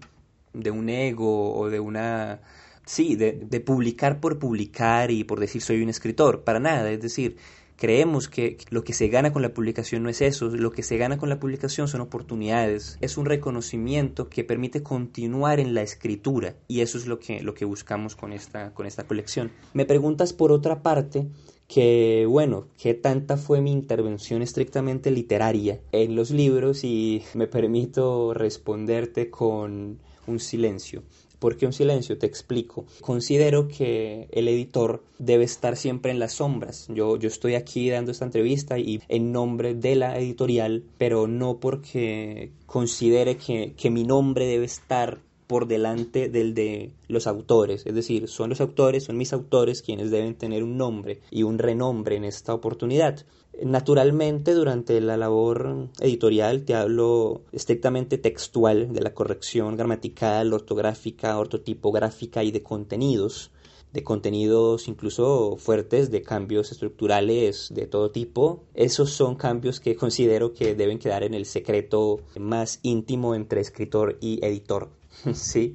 de 0.52 0.70
un 0.70 0.90
ego 0.90 1.54
o 1.54 1.70
de 1.70 1.80
una... 1.80 2.42
Sí, 2.84 3.14
de, 3.14 3.32
de, 3.32 3.60
publicar 3.60 4.18
por 4.18 4.38
publicar 4.40 5.12
y 5.12 5.22
por 5.22 5.38
decir 5.38 5.62
soy 5.62 5.80
un 5.80 5.90
escritor, 5.90 6.42
para 6.42 6.58
nada, 6.58 6.90
es 6.90 7.00
decir, 7.00 7.36
creemos 7.80 8.28
que 8.28 8.58
lo 8.68 8.84
que 8.84 8.92
se 8.92 9.08
gana 9.08 9.32
con 9.32 9.40
la 9.40 9.54
publicación 9.54 10.02
no 10.02 10.10
es 10.10 10.20
eso, 10.20 10.48
lo 10.48 10.70
que 10.70 10.82
se 10.82 10.98
gana 10.98 11.16
con 11.16 11.30
la 11.30 11.40
publicación 11.40 11.88
son 11.88 12.02
oportunidades, 12.02 12.98
es 13.00 13.16
un 13.16 13.24
reconocimiento 13.24 14.28
que 14.28 14.44
permite 14.44 14.82
continuar 14.82 15.60
en 15.60 15.72
la 15.72 15.80
escritura 15.80 16.56
y 16.68 16.82
eso 16.82 16.98
es 16.98 17.06
lo 17.06 17.18
que, 17.18 17.42
lo 17.42 17.54
que 17.54 17.64
buscamos 17.64 18.16
con 18.16 18.34
esta, 18.34 18.74
con 18.74 18.84
esta 18.84 19.04
colección. 19.04 19.50
Me 19.72 19.86
preguntas 19.86 20.34
por 20.34 20.52
otra 20.52 20.82
parte 20.82 21.26
que 21.66 22.26
bueno, 22.28 22.66
qué 22.76 22.92
tanta 22.92 23.38
fue 23.38 23.62
mi 23.62 23.72
intervención 23.72 24.42
estrictamente 24.42 25.10
literaria 25.10 25.80
en 25.90 26.16
los 26.16 26.30
libros 26.30 26.84
y 26.84 27.22
me 27.32 27.46
permito 27.46 28.34
responderte 28.34 29.30
con 29.30 30.00
un 30.26 30.38
silencio. 30.38 31.02
¿Por 31.40 31.56
qué 31.56 31.64
un 31.64 31.72
silencio? 31.72 32.18
Te 32.18 32.26
explico. 32.26 32.84
Considero 33.00 33.66
que 33.66 34.28
el 34.30 34.46
editor 34.46 35.02
debe 35.18 35.44
estar 35.44 35.76
siempre 35.76 36.12
en 36.12 36.18
las 36.18 36.34
sombras. 36.34 36.86
Yo, 36.94 37.16
yo 37.16 37.28
estoy 37.28 37.54
aquí 37.54 37.88
dando 37.88 38.12
esta 38.12 38.26
entrevista 38.26 38.78
y 38.78 39.00
en 39.08 39.32
nombre 39.32 39.74
de 39.74 39.96
la 39.96 40.18
editorial, 40.18 40.84
pero 40.98 41.26
no 41.26 41.58
porque 41.58 42.52
considere 42.66 43.38
que, 43.38 43.72
que 43.74 43.90
mi 43.90 44.04
nombre 44.04 44.44
debe 44.44 44.66
estar 44.66 45.20
por 45.50 45.66
delante 45.66 46.28
del 46.28 46.54
de 46.54 46.92
los 47.08 47.26
autores, 47.26 47.84
es 47.84 47.92
decir, 47.92 48.28
son 48.28 48.50
los 48.50 48.60
autores, 48.60 49.02
son 49.02 49.16
mis 49.16 49.32
autores 49.32 49.82
quienes 49.82 50.12
deben 50.12 50.36
tener 50.36 50.62
un 50.62 50.76
nombre 50.76 51.22
y 51.28 51.42
un 51.42 51.58
renombre 51.58 52.14
en 52.14 52.22
esta 52.22 52.54
oportunidad. 52.54 53.24
Naturalmente, 53.62 54.54
durante 54.54 55.00
la 55.00 55.16
labor 55.16 55.88
editorial 56.00 56.64
te 56.64 56.74
hablo 56.74 57.42
estrictamente 57.52 58.16
textual 58.16 58.92
de 58.92 59.00
la 59.00 59.12
corrección 59.12 59.76
gramatical, 59.76 60.52
ortográfica, 60.52 61.38
ortotipográfica 61.38 62.42
y 62.42 62.52
de 62.52 62.62
contenidos 62.62 63.50
de 63.92 64.04
contenidos 64.04 64.88
incluso 64.88 65.56
fuertes, 65.56 66.10
de 66.10 66.22
cambios 66.22 66.70
estructurales 66.70 67.68
de 67.70 67.86
todo 67.86 68.10
tipo. 68.10 68.62
Esos 68.74 69.10
son 69.10 69.34
cambios 69.34 69.80
que 69.80 69.96
considero 69.96 70.52
que 70.54 70.74
deben 70.74 70.98
quedar 70.98 71.24
en 71.24 71.34
el 71.34 71.46
secreto 71.46 72.20
más 72.38 72.78
íntimo 72.82 73.34
entre 73.34 73.60
escritor 73.60 74.18
y 74.20 74.44
editor. 74.44 74.90
¿sí? 75.34 75.74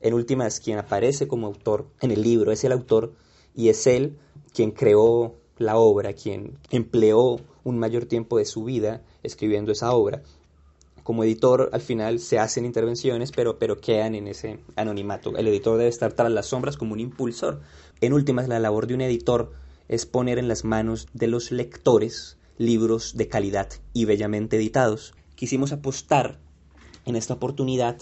En 0.00 0.14
últimas, 0.14 0.60
quien 0.60 0.78
aparece 0.78 1.26
como 1.26 1.46
autor 1.46 1.88
en 2.00 2.12
el 2.12 2.22
libro 2.22 2.52
es 2.52 2.62
el 2.64 2.72
autor 2.72 3.12
y 3.54 3.68
es 3.68 3.86
él 3.86 4.16
quien 4.54 4.70
creó 4.70 5.34
la 5.58 5.76
obra, 5.76 6.12
quien 6.12 6.58
empleó 6.70 7.40
un 7.64 7.78
mayor 7.78 8.06
tiempo 8.06 8.38
de 8.38 8.44
su 8.44 8.64
vida 8.64 9.02
escribiendo 9.22 9.72
esa 9.72 9.92
obra. 9.92 10.22
Como 11.02 11.22
editor, 11.22 11.70
al 11.72 11.80
final 11.80 12.18
se 12.18 12.38
hacen 12.38 12.64
intervenciones, 12.64 13.30
pero, 13.30 13.58
pero 13.58 13.80
quedan 13.80 14.14
en 14.14 14.26
ese 14.26 14.58
anonimato. 14.74 15.36
El 15.36 15.46
editor 15.46 15.78
debe 15.78 15.88
estar 15.88 16.12
tras 16.12 16.32
las 16.32 16.46
sombras 16.46 16.76
como 16.76 16.94
un 16.94 17.00
impulsor. 17.00 17.60
En 18.00 18.12
últimas, 18.12 18.48
la 18.48 18.58
labor 18.58 18.86
de 18.86 18.94
un 18.94 19.02
editor 19.02 19.52
es 19.88 20.04
poner 20.04 20.38
en 20.38 20.48
las 20.48 20.64
manos 20.64 21.06
de 21.12 21.28
los 21.28 21.52
lectores 21.52 22.38
libros 22.58 23.16
de 23.16 23.28
calidad 23.28 23.68
y 23.92 24.04
bellamente 24.04 24.56
editados. 24.56 25.14
Quisimos 25.36 25.72
apostar 25.72 26.40
en 27.04 27.14
esta 27.14 27.34
oportunidad 27.34 27.98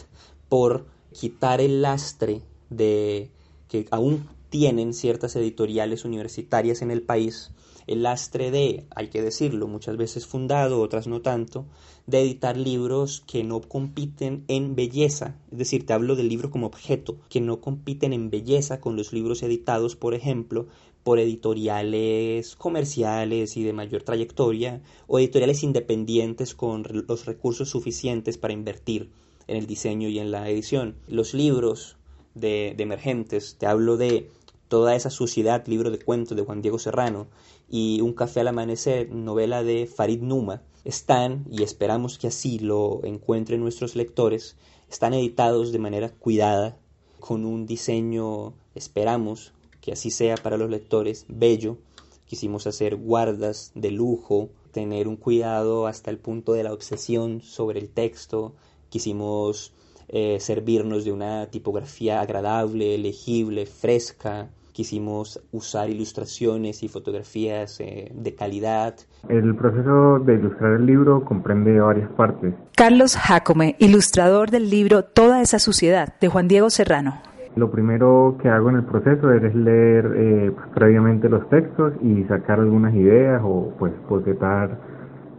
por 0.49 0.87
quitar 1.13 1.61
el 1.61 1.83
lastre 1.83 2.43
de 2.71 3.31
que 3.69 3.87
aún 3.91 4.29
tienen 4.55 4.95
ciertas 4.95 5.35
editoriales 5.35 6.05
universitarias 6.05 6.81
en 6.81 6.93
el 6.93 7.03
país, 7.03 7.51
el 7.89 8.05
lastre 8.05 8.53
de, 8.53 8.85
hay 8.95 9.09
que 9.09 9.21
decirlo, 9.21 9.67
muchas 9.67 9.97
veces 9.97 10.29
fundado, 10.29 10.81
otras 10.81 11.09
no 11.09 11.23
tanto, 11.23 11.67
de 12.07 12.21
editar 12.21 12.57
libros 12.57 13.25
que 13.27 13.43
no 13.43 13.61
compiten 13.61 14.45
en 14.47 14.77
belleza, 14.77 15.35
es 15.51 15.59
decir, 15.59 15.85
te 15.87 15.93
hablo 15.93 16.15
del 16.15 16.29
libro 16.29 16.53
como 16.53 16.69
objeto, 16.69 17.17
que 17.29 17.41
no 17.41 17.61
compiten 17.61 18.13
en 18.13 18.31
belleza 18.31 18.81
con 18.81 18.95
los 18.95 19.13
libros 19.13 19.43
editados, 19.43 19.97
por 19.97 20.15
ejemplo, 20.15 20.69
por 21.03 21.19
editoriales 21.19 22.55
comerciales 22.55 23.57
y 23.57 23.65
de 23.65 23.73
mayor 23.73 24.05
trayectoria, 24.05 24.83
o 25.09 25.19
editoriales 25.19 25.65
independientes 25.65 26.55
con 26.55 26.85
los 27.09 27.27
recursos 27.27 27.71
suficientes 27.71 28.39
para 28.39 28.55
invertir 28.55 29.11
en 29.49 29.57
el 29.57 29.67
diseño 29.67 30.09
y 30.09 30.21
en 30.21 30.31
la 30.31 30.49
edición. 30.49 30.95
Los 31.09 31.35
libros 31.35 31.97
de, 32.37 32.75
de 32.77 32.83
emergentes, 32.85 33.57
te 33.59 33.67
hablo 33.67 33.97
de 33.97 34.31
toda 34.69 34.95
esa 34.95 35.11
suciedad, 35.11 35.67
libro 35.67 35.91
de 35.91 35.99
cuentos 35.99 36.37
de 36.37 36.45
Juan 36.45 36.63
Diego 36.63 36.79
Serrano 36.79 37.27
y 37.69 38.01
Un 38.01 38.13
café 38.13 38.41
al 38.41 38.49
amanecer, 38.49 39.11
novela 39.11 39.63
de 39.63 39.87
Farid 39.87 40.23
Numa, 40.23 40.63
están, 40.85 41.45
y 41.51 41.63
esperamos 41.63 42.19
que 42.19 42.27
así 42.27 42.59
lo 42.59 43.01
encuentren 43.05 43.61
nuestros 43.61 43.97
lectores, 43.97 44.57
están 44.91 45.15
editados 45.15 45.73
de 45.73 45.79
manera 45.79 46.11
cuidada, 46.11 46.77
con 47.21 47.47
un 47.47 47.65
diseño, 47.65 48.53
esperamos 48.75 49.55
que 49.81 49.93
así 49.93 50.11
sea 50.11 50.37
para 50.37 50.59
los 50.59 50.69
lectores, 50.69 51.25
bello. 51.29 51.79
Quisimos 52.27 52.67
hacer 52.67 52.97
guardas 52.97 53.73
de 53.75 53.91
lujo, 53.91 54.51
tener 54.73 55.09
un 55.09 55.17
cuidado 55.17 55.87
hasta 55.87 56.11
el 56.11 56.19
punto 56.19 56.53
de 56.53 56.65
la 56.65 56.73
obsesión 56.73 57.41
sobre 57.41 57.81
el 57.81 57.89
texto, 57.89 58.55
quisimos 58.91 59.73
eh, 60.17 60.39
servirnos 60.39 61.05
de 61.05 61.11
una 61.11 61.47
tipografía 61.47 62.21
agradable, 62.21 62.97
legible, 62.99 63.67
fresca, 63.67 64.47
quisimos 64.73 65.43
usar 65.51 65.91
ilustraciones 65.91 66.85
y 66.85 66.89
fotografías 66.89 67.81
eh, 67.81 68.13
de 68.15 68.35
calidad. 68.37 68.95
El 69.29 69.57
proceso 69.57 70.21
de 70.21 70.35
ilustrar 70.35 70.75
el 70.75 70.87
libro 70.87 71.25
comprende 71.25 71.81
varias 71.81 72.09
partes. 72.11 72.55
Carlos 72.77 73.17
Jacome, 73.17 73.75
ilustrador 73.81 74.53
del 74.53 74.71
libro 74.71 75.03
Toda 75.03 75.43
esa 75.43 75.59
suciedad, 75.59 76.15
de 76.21 76.29
Juan 76.29 76.47
Diego 76.47 76.71
Serrano. 76.71 77.21
Lo 77.57 77.73
primero 77.73 78.37
que 78.41 78.49
hago 78.49 78.71
en 78.71 78.77
el 78.77 78.85
proceso 78.85 79.33
es 79.33 79.53
leer 79.53 80.13
eh, 80.17 80.53
pues, 80.55 80.69
previamente 80.75 81.29
los 81.29 81.49
textos 81.49 81.93
y 82.03 82.23
sacar 82.25 82.61
algunas 82.61 82.95
ideas 82.95 83.43
o 83.45 83.73
pues 83.81 83.93
bocetar 84.09 84.79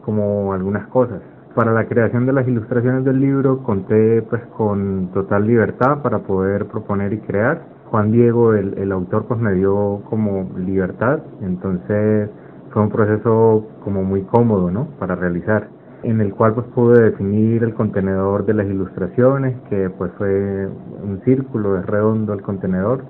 como 0.03 0.51
algunas 0.51 0.85
cosas. 0.89 1.21
Para 1.55 1.71
la 1.71 1.87
creación 1.87 2.25
de 2.25 2.33
las 2.33 2.45
ilustraciones 2.49 3.05
del 3.05 3.21
libro 3.21 3.63
conté 3.63 4.21
pues 4.23 4.41
con 4.57 5.09
total 5.13 5.47
libertad 5.47 6.01
para 6.01 6.19
poder 6.19 6.65
proponer 6.65 7.13
y 7.13 7.19
crear. 7.19 7.61
Juan 7.85 8.11
Diego, 8.11 8.53
el, 8.53 8.77
el 8.77 8.91
autor, 8.91 9.23
pues 9.25 9.39
me 9.39 9.53
dio 9.53 10.01
como 10.09 10.49
libertad, 10.57 11.19
entonces 11.41 12.29
fue 12.71 12.81
un 12.81 12.89
proceso 12.89 13.65
como 13.85 14.03
muy 14.03 14.23
cómodo, 14.23 14.69
¿no? 14.69 14.87
Para 14.99 15.15
realizar 15.15 15.69
en 16.03 16.19
el 16.19 16.33
cual 16.33 16.55
pues 16.55 16.67
pude 16.75 17.01
definir 17.01 17.63
el 17.63 17.73
contenedor 17.73 18.45
de 18.45 18.53
las 18.53 18.67
ilustraciones, 18.67 19.55
que 19.69 19.89
pues 19.89 20.11
fue 20.17 20.67
un 20.67 21.21
círculo, 21.23 21.81
redondo 21.83 22.33
el 22.33 22.41
contenedor, 22.41 23.05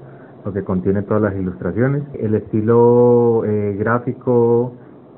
lo 0.46 0.54
que 0.54 0.64
contiene 0.64 1.02
todas 1.02 1.24
las 1.24 1.36
ilustraciones, 1.36 2.04
el 2.20 2.36
estilo 2.36 3.44
eh, 3.44 3.76
gráfico 3.80 4.74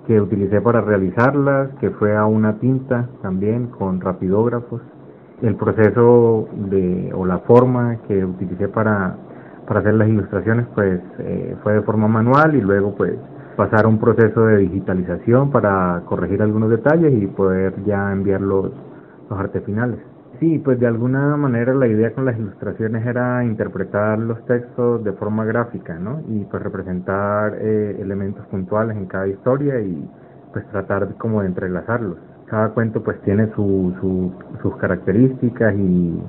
que 0.08 0.22
utilicé 0.22 0.62
para 0.62 0.80
realizarlas, 0.80 1.70
que 1.82 1.92
fue 1.92 2.16
a 2.16 2.26
una 2.26 2.60
tinta 2.60 3.10
también 3.22 3.68
con 3.68 4.00
rapidógrafos, 4.00 4.82
el 5.42 5.56
proceso 5.56 6.48
de 6.54 7.12
o 7.14 7.26
la 7.26 7.40
forma 7.40 7.98
que 8.08 8.24
utilicé 8.24 8.70
para, 8.70 9.18
para 9.68 9.82
hacer 9.82 9.94
las 9.96 10.08
ilustraciones 10.08 10.66
pues 10.74 11.02
eh, 11.20 11.56
fue 11.62 11.74
de 11.74 11.82
forma 11.82 12.08
manual 12.08 12.56
y 12.56 12.62
luego 12.62 12.96
pues 12.96 13.20
pasar 13.58 13.86
a 13.86 13.88
un 13.90 14.00
proceso 14.00 14.46
de 14.46 14.58
digitalización 14.60 15.52
para 15.52 16.02
corregir 16.06 16.42
algunos 16.42 16.70
detalles 16.70 17.14
y 17.14 17.28
poder 17.28 17.74
ya 17.84 18.12
enviar 18.12 18.42
los, 18.42 18.72
los 19.30 19.40
artes 19.40 19.64
finales. 19.66 20.00
Sí, 20.40 20.60
pues 20.60 20.80
de 20.80 20.86
alguna 20.86 21.36
manera 21.36 21.74
la 21.74 21.88
idea 21.88 22.14
con 22.14 22.26
las 22.26 22.38
ilustraciones 22.38 23.06
era 23.06 23.44
interpretar 23.44 24.20
los 24.20 24.46
textos 24.46 25.04
de 25.04 25.14
forma 25.14 25.46
gráfica, 25.46 25.98
¿no? 25.98 26.22
Y 26.30 26.46
pues 26.46 26.62
representar 26.62 27.56
eh, 27.60 27.98
elementos 28.00 28.46
puntuales 28.48 28.96
en 28.98 29.08
cada 29.08 29.28
historia 29.28 29.80
y 29.82 30.08
pues 30.54 30.68
tratar 30.70 31.16
como 31.16 31.42
de 31.42 31.48
entrelazarlos. 31.48 32.20
Cada 32.46 32.70
cuento 32.70 33.04
pues 33.04 33.20
tiene 33.22 33.48
su, 33.56 33.96
su, 34.00 34.32
sus 34.62 34.78
características 34.78 35.74
y, 35.76 36.22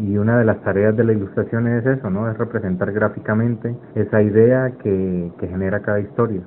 y 0.00 0.18
una 0.18 0.38
de 0.38 0.44
las 0.44 0.60
tareas 0.62 0.96
de 0.96 1.04
la 1.04 1.12
ilustración 1.12 1.68
es 1.68 1.86
eso, 1.86 2.10
¿no? 2.10 2.28
Es 2.28 2.36
representar 2.36 2.92
gráficamente 2.92 3.76
esa 3.94 4.22
idea 4.22 4.72
que, 4.82 5.30
que 5.38 5.46
genera 5.46 5.80
cada 5.80 6.00
historia. 6.00 6.42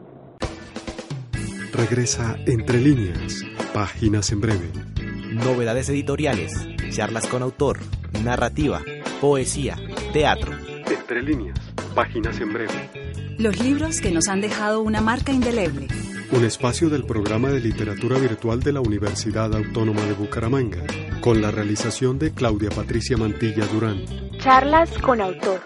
Regresa 1.74 2.36
Entre 2.46 2.78
líneas, 2.78 3.42
páginas 3.74 4.34
en 4.34 4.42
breve. 4.42 4.99
Novedades 5.32 5.88
editoriales, 5.90 6.54
charlas 6.90 7.28
con 7.28 7.44
autor, 7.44 7.80
narrativa, 8.24 8.82
poesía, 9.22 9.78
teatro. 10.12 10.52
Entre 10.88 11.22
líneas, 11.22 11.60
páginas 11.94 12.40
en 12.40 12.52
breve. 12.52 12.90
Los 13.38 13.60
libros 13.60 14.02
que 14.02 14.12
nos 14.12 14.28
han 14.28 14.42
dejado 14.42 14.82
una 14.82 15.02
marca 15.02 15.32
indeleble. 15.32 15.88
Un 16.32 16.46
espacio 16.46 16.90
del 16.90 17.06
programa 17.06 17.50
de 17.50 17.60
literatura 17.60 18.18
virtual 18.18 18.62
de 18.62 18.74
la 18.74 18.82
Universidad 18.82 19.54
Autónoma 19.56 20.02
de 20.02 20.14
Bucaramanga, 20.14 20.84
con 21.22 21.42
la 21.42 21.52
realización 21.52 22.18
de 22.18 22.32
Claudia 22.32 22.72
Patricia 22.72 23.16
Mantilla 23.16 23.68
Durán. 23.68 24.04
Charlas 24.40 24.90
con 24.98 25.22
autor, 25.22 25.62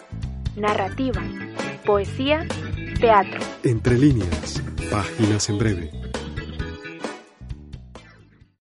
narrativa, 0.58 1.24
poesía, 1.86 2.46
teatro. 3.00 3.40
Entre 3.64 3.98
líneas, 3.98 4.62
páginas 4.92 5.48
en 5.48 5.58
breve. 5.58 6.03